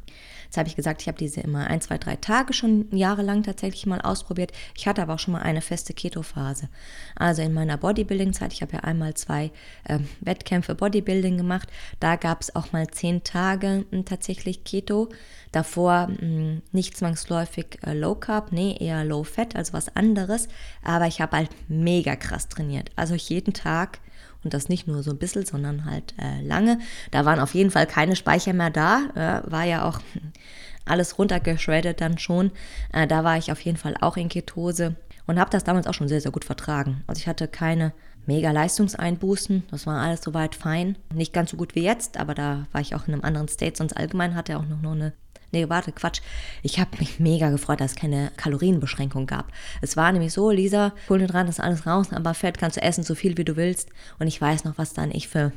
[0.47, 3.87] Jetzt habe ich gesagt, ich habe diese immer ein, zwei, drei Tage schon jahrelang tatsächlich
[3.87, 4.53] mal ausprobiert.
[4.75, 6.69] Ich hatte aber auch schon mal eine feste Keto-Phase.
[7.15, 9.51] Also in meiner Bodybuilding-Zeit, ich habe ja einmal zwei
[9.85, 11.69] äh, Wettkämpfe Bodybuilding gemacht.
[12.01, 15.11] Da gab es auch mal zehn Tage äh, tatsächlich Keto.
[15.53, 20.49] Davor mh, hm, nicht zwangsläufig äh, Low Carb, nee, eher Low Fat, also was anderes.
[20.83, 22.91] Aber ich habe halt mega krass trainiert.
[22.97, 24.01] Also jeden Tag
[24.47, 26.79] und das nicht nur so ein bisschen, sondern halt äh, lange.
[27.11, 30.01] Da waren auf jeden Fall keine Speicher mehr da, äh, war ja auch
[30.85, 32.53] alles runtergeschreddet dann schon.
[32.93, 34.95] Äh, da war ich auf jeden Fall auch in Ketose
[35.27, 37.03] und habe das damals auch schon sehr, sehr gut vertragen.
[37.09, 37.93] Also ich hatte keine
[38.25, 40.97] mega Leistungseinbußen, das war alles soweit fein.
[41.13, 43.77] Nicht ganz so gut wie jetzt, aber da war ich auch in einem anderen State,
[43.77, 45.13] sonst allgemein hatte er auch noch eine
[45.53, 46.21] Nee, warte, Quatsch.
[46.63, 49.53] Ich habe mich mega gefreut, dass es keine Kalorienbeschränkung gab.
[49.81, 53.15] Es war nämlich so, Lisa, Kohlenhydrate ist alles raus, aber Fett kannst du essen, so
[53.15, 53.91] viel wie du willst.
[54.19, 55.53] Und ich weiß noch, was dann ich für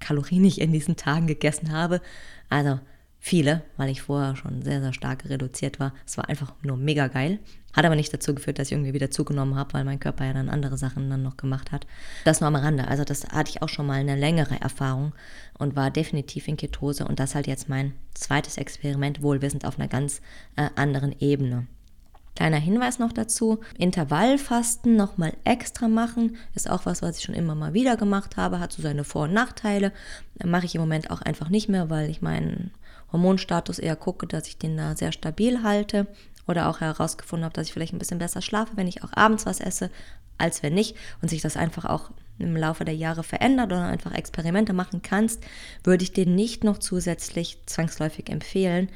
[0.00, 2.00] Kalorien ich in diesen Tagen gegessen habe.
[2.48, 2.80] Also
[3.18, 5.92] viele, weil ich vorher schon sehr, sehr stark reduziert war.
[6.06, 7.38] Es war einfach nur mega geil.
[7.78, 10.32] Hat aber nicht dazu geführt, dass ich irgendwie wieder zugenommen habe, weil mein Körper ja
[10.32, 11.86] dann andere Sachen dann noch gemacht hat.
[12.24, 12.88] Das nur am Rande.
[12.88, 15.12] Also das hatte ich auch schon mal eine längere Erfahrung
[15.58, 19.86] und war definitiv in Ketose und das halt jetzt mein zweites Experiment, wohlwissend auf einer
[19.86, 20.22] ganz
[20.56, 21.68] äh, anderen Ebene.
[22.34, 27.54] Kleiner Hinweis noch dazu, Intervallfasten nochmal extra machen, ist auch was, was ich schon immer
[27.54, 29.92] mal wieder gemacht habe, hat so seine Vor- und Nachteile.
[30.44, 32.72] Mache ich im Moment auch einfach nicht mehr, weil ich meinen
[33.12, 36.08] Hormonstatus eher gucke, dass ich den da sehr stabil halte
[36.48, 39.46] oder auch herausgefunden habe, dass ich vielleicht ein bisschen besser schlafe, wenn ich auch abends
[39.46, 39.90] was esse,
[40.38, 44.14] als wenn nicht und sich das einfach auch im Laufe der Jahre verändert oder einfach
[44.14, 45.44] Experimente machen kannst,
[45.84, 48.88] würde ich dir nicht noch zusätzlich zwangsläufig empfehlen,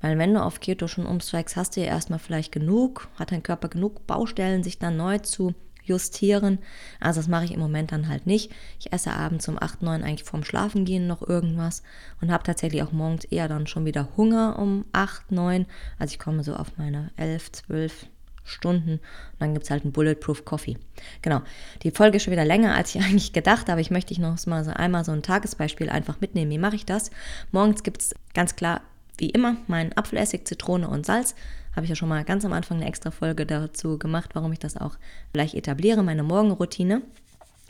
[0.00, 3.42] weil wenn du auf Keto schon umsteigst, hast du ja erstmal vielleicht genug, hat dein
[3.42, 5.54] Körper genug Baustellen, sich dann neu zu
[5.88, 6.58] justieren.
[7.00, 8.52] Also das mache ich im Moment dann halt nicht.
[8.78, 11.82] Ich esse abends um 8, 9 eigentlich vorm Schlafengehen noch irgendwas
[12.20, 15.66] und habe tatsächlich auch morgens eher dann schon wieder Hunger um 8, 9.
[15.98, 18.06] Also ich komme so auf meine 11, 12
[18.48, 20.78] Stunden und dann gibt es halt einen Bulletproof Coffee.
[21.22, 21.42] Genau,
[21.82, 23.80] die Folge ist schon wieder länger, als ich eigentlich gedacht habe.
[23.80, 26.50] Ich möchte ich noch mal so einmal so ein Tagesbeispiel einfach mitnehmen.
[26.50, 27.10] Wie mache ich das?
[27.52, 28.80] Morgens gibt es ganz klar
[29.18, 31.34] wie immer meinen Apfelessig, Zitrone und Salz.
[31.78, 34.58] Habe ich ja schon mal ganz am Anfang eine extra Folge dazu gemacht, warum ich
[34.58, 34.96] das auch
[35.32, 37.02] gleich etabliere, meine Morgenroutine.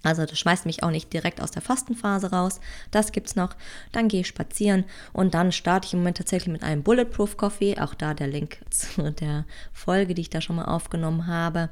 [0.03, 2.61] Also das schmeißt mich auch nicht direkt aus der Fastenphase raus.
[2.91, 3.55] Das gibt's noch.
[3.93, 7.79] Dann gehe ich spazieren und dann starte ich im Moment tatsächlich mit einem Bulletproof Coffee.
[7.79, 9.45] Auch da der Link zu der
[9.75, 11.69] Folge, die ich da schon mal aufgenommen habe.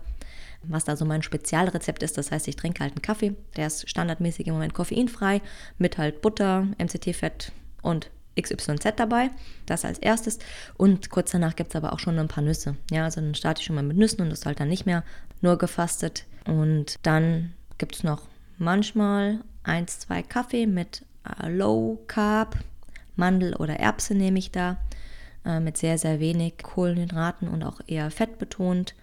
[0.62, 3.34] Was da so mein Spezialrezept ist, das heißt, ich trinke halt einen Kaffee.
[3.56, 5.40] Der ist standardmäßig im Moment koffeinfrei
[5.78, 9.30] mit halt Butter, MCT-Fett und XYZ dabei,
[9.66, 10.38] das als erstes.
[10.76, 12.76] Und kurz danach gibt es aber auch schon ein paar Nüsse.
[12.90, 15.04] Ja, also dann starte ich schon mal mit Nüssen und das halt dann nicht mehr
[15.40, 16.24] nur gefastet.
[16.46, 18.22] Und dann gibt es noch
[18.58, 22.58] manchmal eins, zwei Kaffee mit äh, Low Carb,
[23.16, 24.76] Mandel oder Erbse nehme ich da,
[25.44, 28.94] äh, mit sehr, sehr wenig Kohlenhydraten und auch eher fettbetont.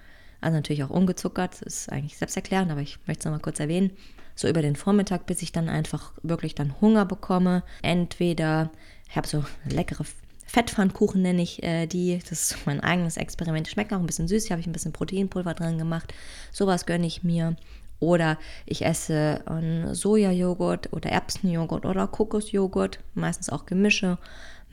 [0.41, 3.91] Also natürlich auch ungezuckert, das ist eigentlich selbsterklärend, aber ich möchte es nochmal kurz erwähnen.
[4.36, 7.63] So über den Vormittag, bis ich dann einfach wirklich dann Hunger bekomme.
[7.82, 8.72] Entweder
[9.13, 10.06] ich habe so leckere
[10.47, 12.17] Fettpfannkuchen, nenne ich äh, die.
[12.28, 13.67] Das ist mein eigenes Experiment.
[13.67, 14.45] Schmeckt auch ein bisschen süß.
[14.47, 16.12] Hier habe ich ein bisschen Proteinpulver dran gemacht.
[16.52, 17.56] Sowas gönne ich mir.
[17.99, 19.43] Oder ich esse
[19.91, 24.17] Sojajoghurt oder Erbsenjoghurt oder Kokosjoghurt, meistens auch Gemische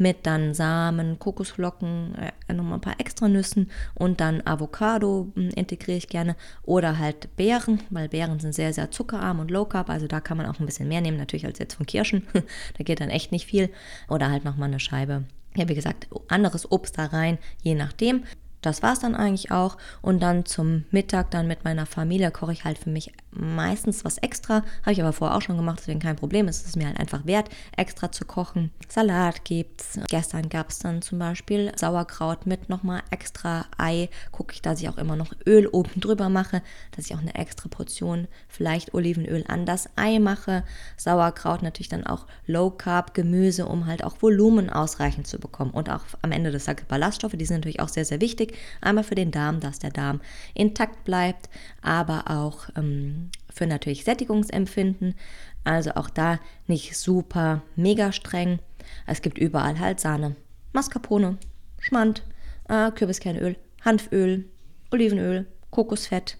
[0.00, 2.14] mit dann Samen, Kokosflocken,
[2.48, 6.36] äh, nochmal ein paar extra Nüssen und dann Avocado äh, integriere ich gerne.
[6.62, 10.38] Oder halt Beeren, weil Beeren sind sehr, sehr zuckerarm und low carb, also da kann
[10.38, 13.30] man auch ein bisschen mehr nehmen, natürlich als jetzt von Kirschen, da geht dann echt
[13.30, 13.68] nicht viel.
[14.08, 15.24] Oder halt nochmal eine Scheibe.
[15.54, 18.24] Ja, wie gesagt, anderes Obst da rein, je nachdem.
[18.62, 19.76] Das war es dann eigentlich auch.
[20.02, 24.18] Und dann zum Mittag dann mit meiner Familie koche ich halt für mich meistens was
[24.18, 24.62] extra.
[24.82, 26.48] Habe ich aber vorher auch schon gemacht, deswegen kein Problem.
[26.48, 28.70] Es ist mir halt einfach wert, extra zu kochen.
[28.88, 29.98] Salat gibt's.
[30.08, 34.08] Gestern gab es dann zum Beispiel Sauerkraut mit nochmal extra Ei.
[34.32, 36.62] Gucke ich, dass ich auch immer noch Öl oben drüber mache,
[36.92, 40.64] dass ich auch eine extra Portion vielleicht Olivenöl an das Ei mache.
[40.96, 45.70] Sauerkraut natürlich dann auch Low Carb Gemüse, um halt auch Volumen ausreichend zu bekommen.
[45.70, 48.56] Und auch am Ende des Tages Ballaststoffe, die sind natürlich auch sehr, sehr wichtig.
[48.80, 50.20] Einmal für den Darm, dass der Darm
[50.54, 51.48] intakt bleibt,
[51.82, 55.14] aber auch ähm, für natürlich Sättigungsempfinden.
[55.64, 58.58] Also auch da nicht super mega streng.
[59.06, 60.36] Es gibt überall halt Sahne,
[60.72, 61.38] Mascarpone,
[61.78, 62.22] Schmand,
[62.68, 64.46] äh, Kürbiskernöl, Hanföl,
[64.90, 66.38] Olivenöl, Kokosfett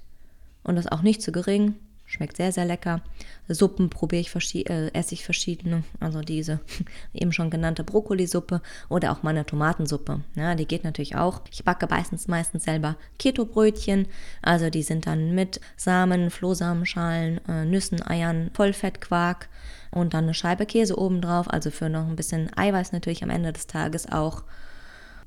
[0.62, 1.74] und das auch nicht zu gering.
[2.10, 3.02] Schmeckt sehr, sehr lecker.
[3.46, 5.84] Suppen probiere ich, äh, esse ich verschiedene.
[6.00, 6.58] Also diese
[7.14, 10.20] eben schon genannte Brokkolisuppe oder auch meine Tomatensuppe.
[10.34, 11.42] Ja, die geht natürlich auch.
[11.52, 14.08] Ich backe meistens, meistens selber Keto-Brötchen.
[14.42, 19.48] Also die sind dann mit Samen, Flohsamenschalen, äh, Nüssen, Eiern, Vollfettquark
[19.92, 21.48] und dann eine Scheibe Käse obendrauf.
[21.48, 24.42] Also für noch ein bisschen Eiweiß natürlich am Ende des Tages auch.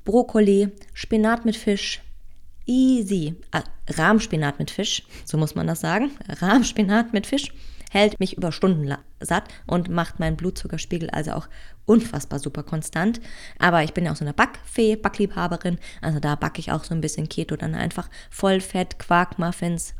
[0.04, 2.02] Brokkoli, Spinat mit Fisch,
[2.66, 3.36] Easy.
[3.50, 6.10] Ah, Rahmspinat mit Fisch, so muss man das sagen.
[6.28, 7.52] Rahmspinat mit Fisch
[7.90, 11.48] hält mich über Stunden satt und macht meinen Blutzuckerspiegel also auch
[11.86, 13.20] unfassbar super konstant.
[13.58, 15.78] Aber ich bin ja auch so eine Backfee, Backliebhaberin.
[16.00, 19.94] Also da backe ich auch so ein bisschen Keto, dann einfach Vollfett, Quarkmuffins.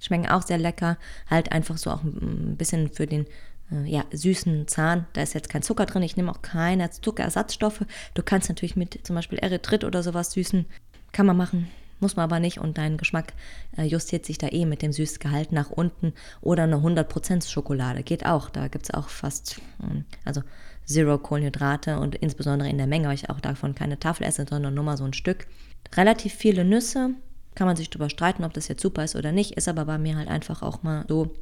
[0.00, 0.96] Schmecken auch sehr lecker.
[1.28, 3.26] Halt einfach so auch ein bisschen für den
[3.72, 5.06] äh, ja, süßen Zahn.
[5.12, 6.02] Da ist jetzt kein Zucker drin.
[6.02, 7.84] Ich nehme auch keine Zuckerersatzstoffe.
[8.14, 10.66] Du kannst natürlich mit zum Beispiel Erythrit oder sowas süßen.
[11.12, 11.68] Kann man machen
[12.00, 12.58] muss man aber nicht.
[12.58, 13.32] Und dein Geschmack
[13.76, 16.12] äh, justiert sich da eh mit dem Süßgehalt nach unten.
[16.40, 18.02] Oder eine 100% Schokolade.
[18.02, 18.50] Geht auch.
[18.50, 20.42] Da gibt es auch fast, hm, also
[20.84, 21.98] Zero Kohlenhydrate.
[21.98, 24.96] Und insbesondere in der Menge, weil ich auch davon keine Tafel esse, sondern nur mal
[24.96, 25.46] so ein Stück.
[25.94, 27.14] Relativ viele Nüsse,
[27.54, 29.98] kann man sich darüber streiten, ob das jetzt super ist oder nicht, ist aber bei
[29.98, 31.34] mir halt einfach auch mal so.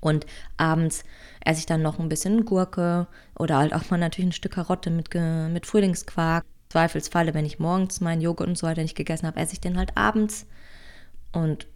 [0.00, 0.26] Und
[0.56, 1.04] abends
[1.44, 3.06] esse ich dann noch ein bisschen Gurke
[3.38, 8.00] oder halt auch mal natürlich ein Stück Karotte mit, mit Frühlingsquark Zweifelsfalle, wenn ich morgens
[8.00, 10.46] meinen Joghurt und so weiter nicht gegessen habe, esse ich den halt abends.
[11.30, 11.66] Und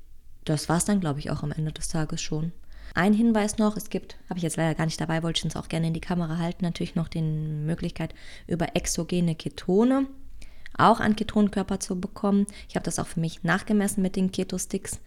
[0.47, 2.53] das war es dann, glaube ich, auch am Ende des Tages schon.
[2.95, 5.57] Ein Hinweis noch, es gibt, habe ich jetzt leider gar nicht dabei, wollte ich uns
[5.57, 8.15] auch gerne in die Kamera halten, natürlich noch die Möglichkeit
[8.47, 10.07] über exogene Ketone
[10.79, 12.47] auch an Ketonkörper zu bekommen.
[12.69, 15.01] Ich habe das auch für mich nachgemessen mit den Keto-Sticks.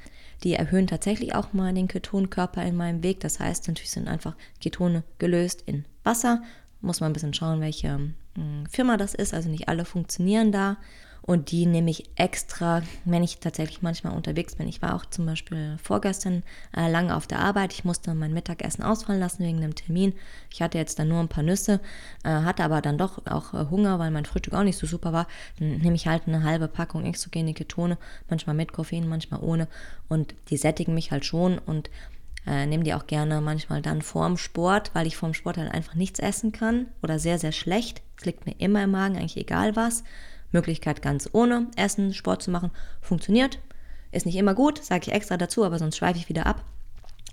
[0.43, 3.19] Die erhöhen tatsächlich auch mal den Ketonkörper in meinem Weg.
[3.19, 6.41] Das heißt, natürlich sind einfach Ketone gelöst in Wasser.
[6.81, 7.99] Muss man ein bisschen schauen, welche
[8.35, 9.33] hm, Firma das ist.
[9.33, 10.77] Also nicht alle funktionieren da.
[11.21, 14.67] Und die nehme ich extra, wenn ich tatsächlich manchmal unterwegs bin.
[14.67, 16.43] Ich war auch zum Beispiel vorgestern
[16.75, 17.71] äh, lange auf der Arbeit.
[17.71, 20.13] Ich musste mein Mittagessen ausfallen lassen wegen einem Termin.
[20.49, 21.81] Ich hatte jetzt dann nur ein paar Nüsse,
[22.23, 25.13] äh, hatte aber dann doch auch äh, Hunger, weil mein Frühstück auch nicht so super
[25.13, 25.27] war.
[25.59, 27.99] Dann nehme ich halt eine halbe Packung exogene Ketone,
[28.29, 29.67] manchmal mit Koffein, manchmal ohne.
[30.07, 31.91] Und die sättigen mich halt schon und
[32.49, 35.93] äh, nehme die auch gerne manchmal dann vorm Sport, weil ich vorm Sport halt einfach
[35.93, 38.01] nichts essen kann oder sehr, sehr schlecht.
[38.17, 40.03] Es liegt mir immer im Magen, eigentlich egal was.
[40.51, 42.71] Möglichkeit ganz ohne Essen Sport zu machen.
[43.01, 43.59] Funktioniert.
[44.11, 46.65] Ist nicht immer gut, sage ich extra dazu, aber sonst schweife ich wieder ab.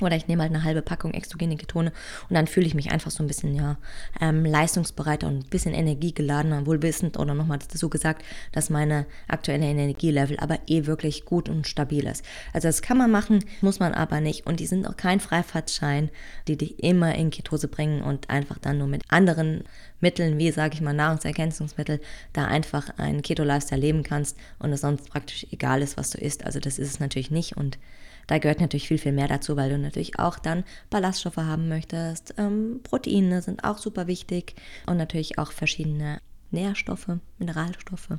[0.00, 1.92] Oder ich nehme halt eine halbe Packung exogene Ketone
[2.28, 3.78] und dann fühle ich mich einfach so ein bisschen ja
[4.20, 8.22] ähm, leistungsbereiter und ein bisschen energiegeladener, wohl wissend oder nochmal dazu gesagt,
[8.52, 12.24] dass meine aktuelle Energielevel aber eh wirklich gut und stabil ist.
[12.52, 16.10] Also das kann man machen, muss man aber nicht und die sind auch kein Freifahrtschein,
[16.46, 19.64] die dich immer in Ketose bringen und einfach dann nur mit anderen
[20.00, 22.00] Mitteln, wie sage ich mal Nahrungsergänzungsmittel,
[22.34, 26.44] da einfach einen Keto-Lifestyle leben kannst und es sonst praktisch egal ist, was du isst.
[26.44, 27.78] Also das ist es natürlich nicht und
[28.26, 32.34] da gehört natürlich viel, viel mehr dazu, weil du natürlich auch dann Ballaststoffe haben möchtest.
[32.38, 34.54] Ähm, Proteine sind auch super wichtig
[34.86, 36.20] und natürlich auch verschiedene
[36.50, 37.08] Nährstoffe,
[37.38, 38.18] Mineralstoffe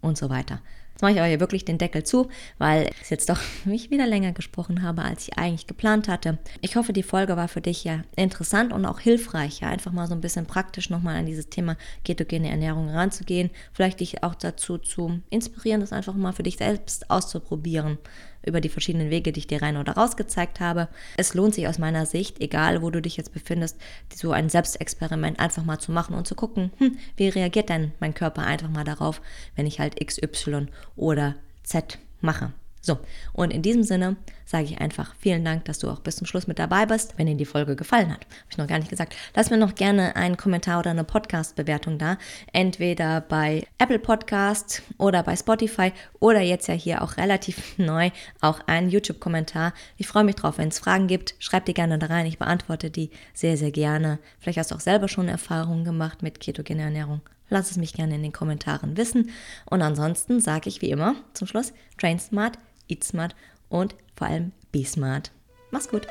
[0.00, 0.60] und so weiter.
[0.96, 4.06] Jetzt mache ich aber hier wirklich den Deckel zu, weil ich jetzt doch mich wieder
[4.06, 6.38] länger gesprochen habe, als ich eigentlich geplant hatte.
[6.62, 10.06] Ich hoffe, die Folge war für dich ja interessant und auch hilfreich, ja, einfach mal
[10.06, 13.50] so ein bisschen praktisch nochmal an dieses Thema ketogene Ernährung ranzugehen.
[13.74, 17.98] Vielleicht dich auch dazu zu inspirieren, das einfach mal für dich selbst auszuprobieren
[18.46, 20.88] über die verschiedenen Wege, die ich dir rein oder raus gezeigt habe.
[21.16, 23.76] Es lohnt sich aus meiner Sicht, egal wo du dich jetzt befindest,
[24.14, 28.14] so ein Selbstexperiment einfach mal zu machen und zu gucken, hm, wie reagiert denn mein
[28.14, 29.20] Körper einfach mal darauf,
[29.54, 32.52] wenn ich halt XY oder Z mache.
[32.86, 33.00] So,
[33.32, 34.14] und in diesem Sinne
[34.44, 37.14] sage ich einfach vielen Dank, dass du auch bis zum Schluss mit dabei bist.
[37.16, 39.74] Wenn dir die Folge gefallen hat, habe ich noch gar nicht gesagt, lass mir noch
[39.74, 42.16] gerne einen Kommentar oder eine Podcast-Bewertung da.
[42.52, 48.10] Entweder bei Apple Podcast oder bei Spotify oder jetzt ja hier auch relativ neu
[48.40, 49.72] auch einen YouTube-Kommentar.
[49.96, 50.58] Ich freue mich drauf.
[50.58, 52.26] Wenn es Fragen gibt, schreib die gerne da rein.
[52.26, 54.20] Ich beantworte die sehr, sehr gerne.
[54.38, 57.20] Vielleicht hast du auch selber schon Erfahrungen gemacht mit ketogener Ernährung.
[57.48, 59.30] Lass es mich gerne in den Kommentaren wissen.
[59.64, 62.58] Und ansonsten sage ich wie immer zum Schluss, train smart,
[62.88, 63.34] eat smart
[63.68, 65.30] und vor allem be smart.
[65.70, 66.06] Mach's gut.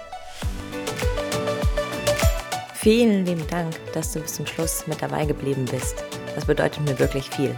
[2.74, 6.04] Vielen lieben Dank, dass du bis zum Schluss mit dabei geblieben bist.
[6.36, 7.56] Das bedeutet mir wirklich viel.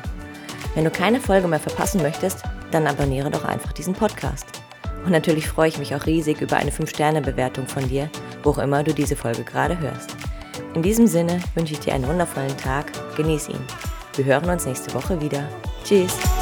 [0.74, 4.45] Wenn du keine Folge mehr verpassen möchtest, dann abonniere doch einfach diesen Podcast.
[5.03, 8.09] Und natürlich freue ich mich auch riesig über eine 5-Sterne-Bewertung von dir,
[8.43, 10.15] wo auch immer du diese Folge gerade hörst.
[10.74, 13.65] In diesem Sinne wünsche ich dir einen wundervollen Tag, genieß ihn.
[14.15, 15.47] Wir hören uns nächste Woche wieder.
[15.84, 16.37] Tschüss!